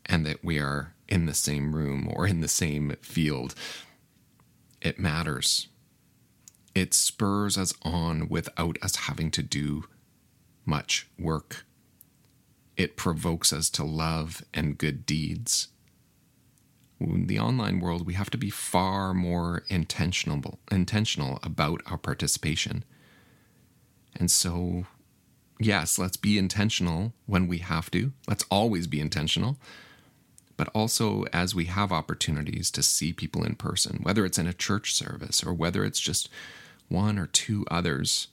and 0.07 0.25
that 0.25 0.45
we 0.45 0.59
are 0.59 0.95
in 1.09 1.27
the 1.27 1.35
same 1.35 1.75
room 1.75 2.11
or 2.15 2.27
in 2.27 2.41
the 2.41 2.49
same 2.49 2.97
field. 3.03 3.55
It 4.81 4.99
matters. 4.99 5.69
It 6.75 6.95
spurs 6.95 7.59
us 7.59 7.75
on 7.83 8.29
without 8.29 8.79
us 8.83 8.97
having 8.97 9.31
to 9.33 9.43
do 9.43 9.85
much 10.65 11.09
work. 11.19 11.65
It 12.77 12.97
provokes 12.97 13.53
us 13.53 13.69
to 13.71 13.85
love 13.85 14.43
and 14.55 14.79
good 14.79 15.05
deeds. 15.05 15.69
In 16.99 17.27
the 17.27 17.39
online 17.39 17.81
world, 17.81 18.07
we 18.07 18.15
have 18.15 18.31
to 18.31 18.39
be 18.39 18.51
far 18.51 19.15
more 19.15 19.65
intentional, 19.69 20.59
intentional 20.71 21.39
about 21.43 21.83
our 21.87 21.97
participation. 21.97 22.85
And 24.15 24.31
so, 24.31 24.87
yes, 25.59 25.99
let's 25.99 26.17
be 26.17 26.37
intentional 26.37 27.13
when 27.27 27.49
we 27.49 27.59
have 27.59 27.91
to. 27.93 28.13
Let's 28.29 28.45
always 28.51 28.87
be 28.87 29.01
intentional. 29.01 29.57
But 30.57 30.69
also, 30.75 31.25
as 31.33 31.55
we 31.55 31.65
have 31.67 31.91
opportunities 31.91 32.71
to 32.73 32.83
see 32.83 33.15
people 33.15 33.45
in 33.45 33.55
person, 33.55 34.01
whether 34.03 34.27
it's 34.27 34.39
in 34.39 34.47
a 34.47 34.53
church 34.53 34.93
service 34.93 35.43
or 35.43 35.55
whether 35.55 35.85
it's 35.85 36.01
just 36.01 36.29
one 36.89 37.19
or 37.19 37.27
two 37.27 37.65
others, 37.71 38.29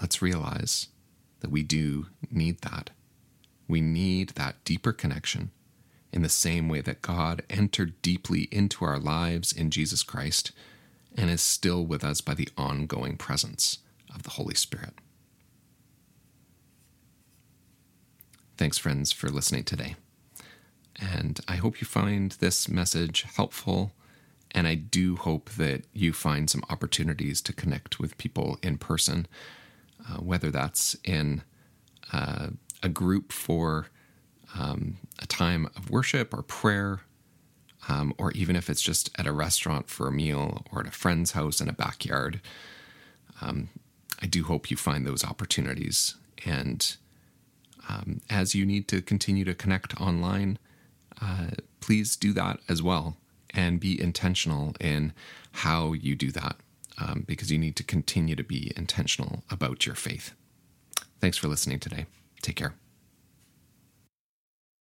let's 0.00 0.22
realize 0.22 0.88
that 1.40 1.50
we 1.50 1.62
do 1.62 2.06
need 2.30 2.60
that. 2.62 2.90
We 3.68 3.80
need 3.80 4.30
that 4.30 4.62
deeper 4.64 4.92
connection 4.92 5.50
in 6.12 6.22
the 6.22 6.28
same 6.28 6.68
way 6.68 6.80
that 6.80 7.02
God 7.02 7.42
entered 7.50 8.00
deeply 8.02 8.48
into 8.52 8.84
our 8.84 8.98
lives 8.98 9.52
in 9.52 9.70
Jesus 9.70 10.02
Christ 10.02 10.52
and 11.16 11.30
is 11.30 11.42
still 11.42 11.84
with 11.84 12.04
us 12.04 12.20
by 12.20 12.34
the 12.34 12.48
ongoing 12.56 13.16
presence 13.16 13.78
of 14.14 14.22
the 14.22 14.30
Holy 14.30 14.54
Spirit. 14.54 14.94
Thanks, 18.56 18.78
friends, 18.78 19.10
for 19.12 19.28
listening 19.28 19.64
today. 19.64 19.96
And 21.00 21.40
I 21.48 21.56
hope 21.56 21.80
you 21.80 21.86
find 21.86 22.32
this 22.32 22.68
message 22.68 23.22
helpful. 23.34 23.92
And 24.52 24.68
I 24.68 24.76
do 24.76 25.16
hope 25.16 25.50
that 25.50 25.84
you 25.92 26.12
find 26.12 26.48
some 26.48 26.64
opportunities 26.70 27.42
to 27.42 27.52
connect 27.52 27.98
with 27.98 28.16
people 28.18 28.58
in 28.62 28.78
person, 28.78 29.26
uh, 30.08 30.18
whether 30.18 30.50
that's 30.50 30.96
in 31.04 31.42
uh, 32.12 32.48
a 32.82 32.88
group 32.88 33.32
for 33.32 33.86
um, 34.58 34.98
a 35.20 35.26
time 35.26 35.68
of 35.76 35.90
worship 35.90 36.32
or 36.32 36.42
prayer, 36.42 37.00
um, 37.88 38.14
or 38.18 38.30
even 38.32 38.56
if 38.56 38.70
it's 38.70 38.82
just 38.82 39.10
at 39.18 39.26
a 39.26 39.32
restaurant 39.32 39.88
for 39.88 40.06
a 40.06 40.12
meal 40.12 40.64
or 40.70 40.80
at 40.80 40.86
a 40.86 40.92
friend's 40.92 41.32
house 41.32 41.60
in 41.60 41.68
a 41.68 41.72
backyard. 41.72 42.40
Um, 43.40 43.68
I 44.22 44.26
do 44.26 44.44
hope 44.44 44.70
you 44.70 44.76
find 44.76 45.06
those 45.06 45.24
opportunities. 45.24 46.14
And 46.46 46.96
um, 47.88 48.20
as 48.30 48.54
you 48.54 48.64
need 48.64 48.88
to 48.88 49.02
continue 49.02 49.44
to 49.44 49.54
connect 49.54 50.00
online, 50.00 50.58
uh, 51.20 51.48
please 51.80 52.16
do 52.16 52.32
that 52.32 52.60
as 52.68 52.82
well 52.82 53.16
and 53.50 53.80
be 53.80 54.00
intentional 54.00 54.74
in 54.80 55.12
how 55.52 55.92
you 55.92 56.14
do 56.16 56.30
that 56.32 56.56
um, 56.98 57.24
because 57.26 57.50
you 57.50 57.58
need 57.58 57.76
to 57.76 57.84
continue 57.84 58.36
to 58.36 58.44
be 58.44 58.72
intentional 58.76 59.44
about 59.50 59.86
your 59.86 59.94
faith. 59.94 60.32
Thanks 61.20 61.36
for 61.36 61.48
listening 61.48 61.80
today. 61.80 62.06
Take 62.42 62.56
care. 62.56 62.74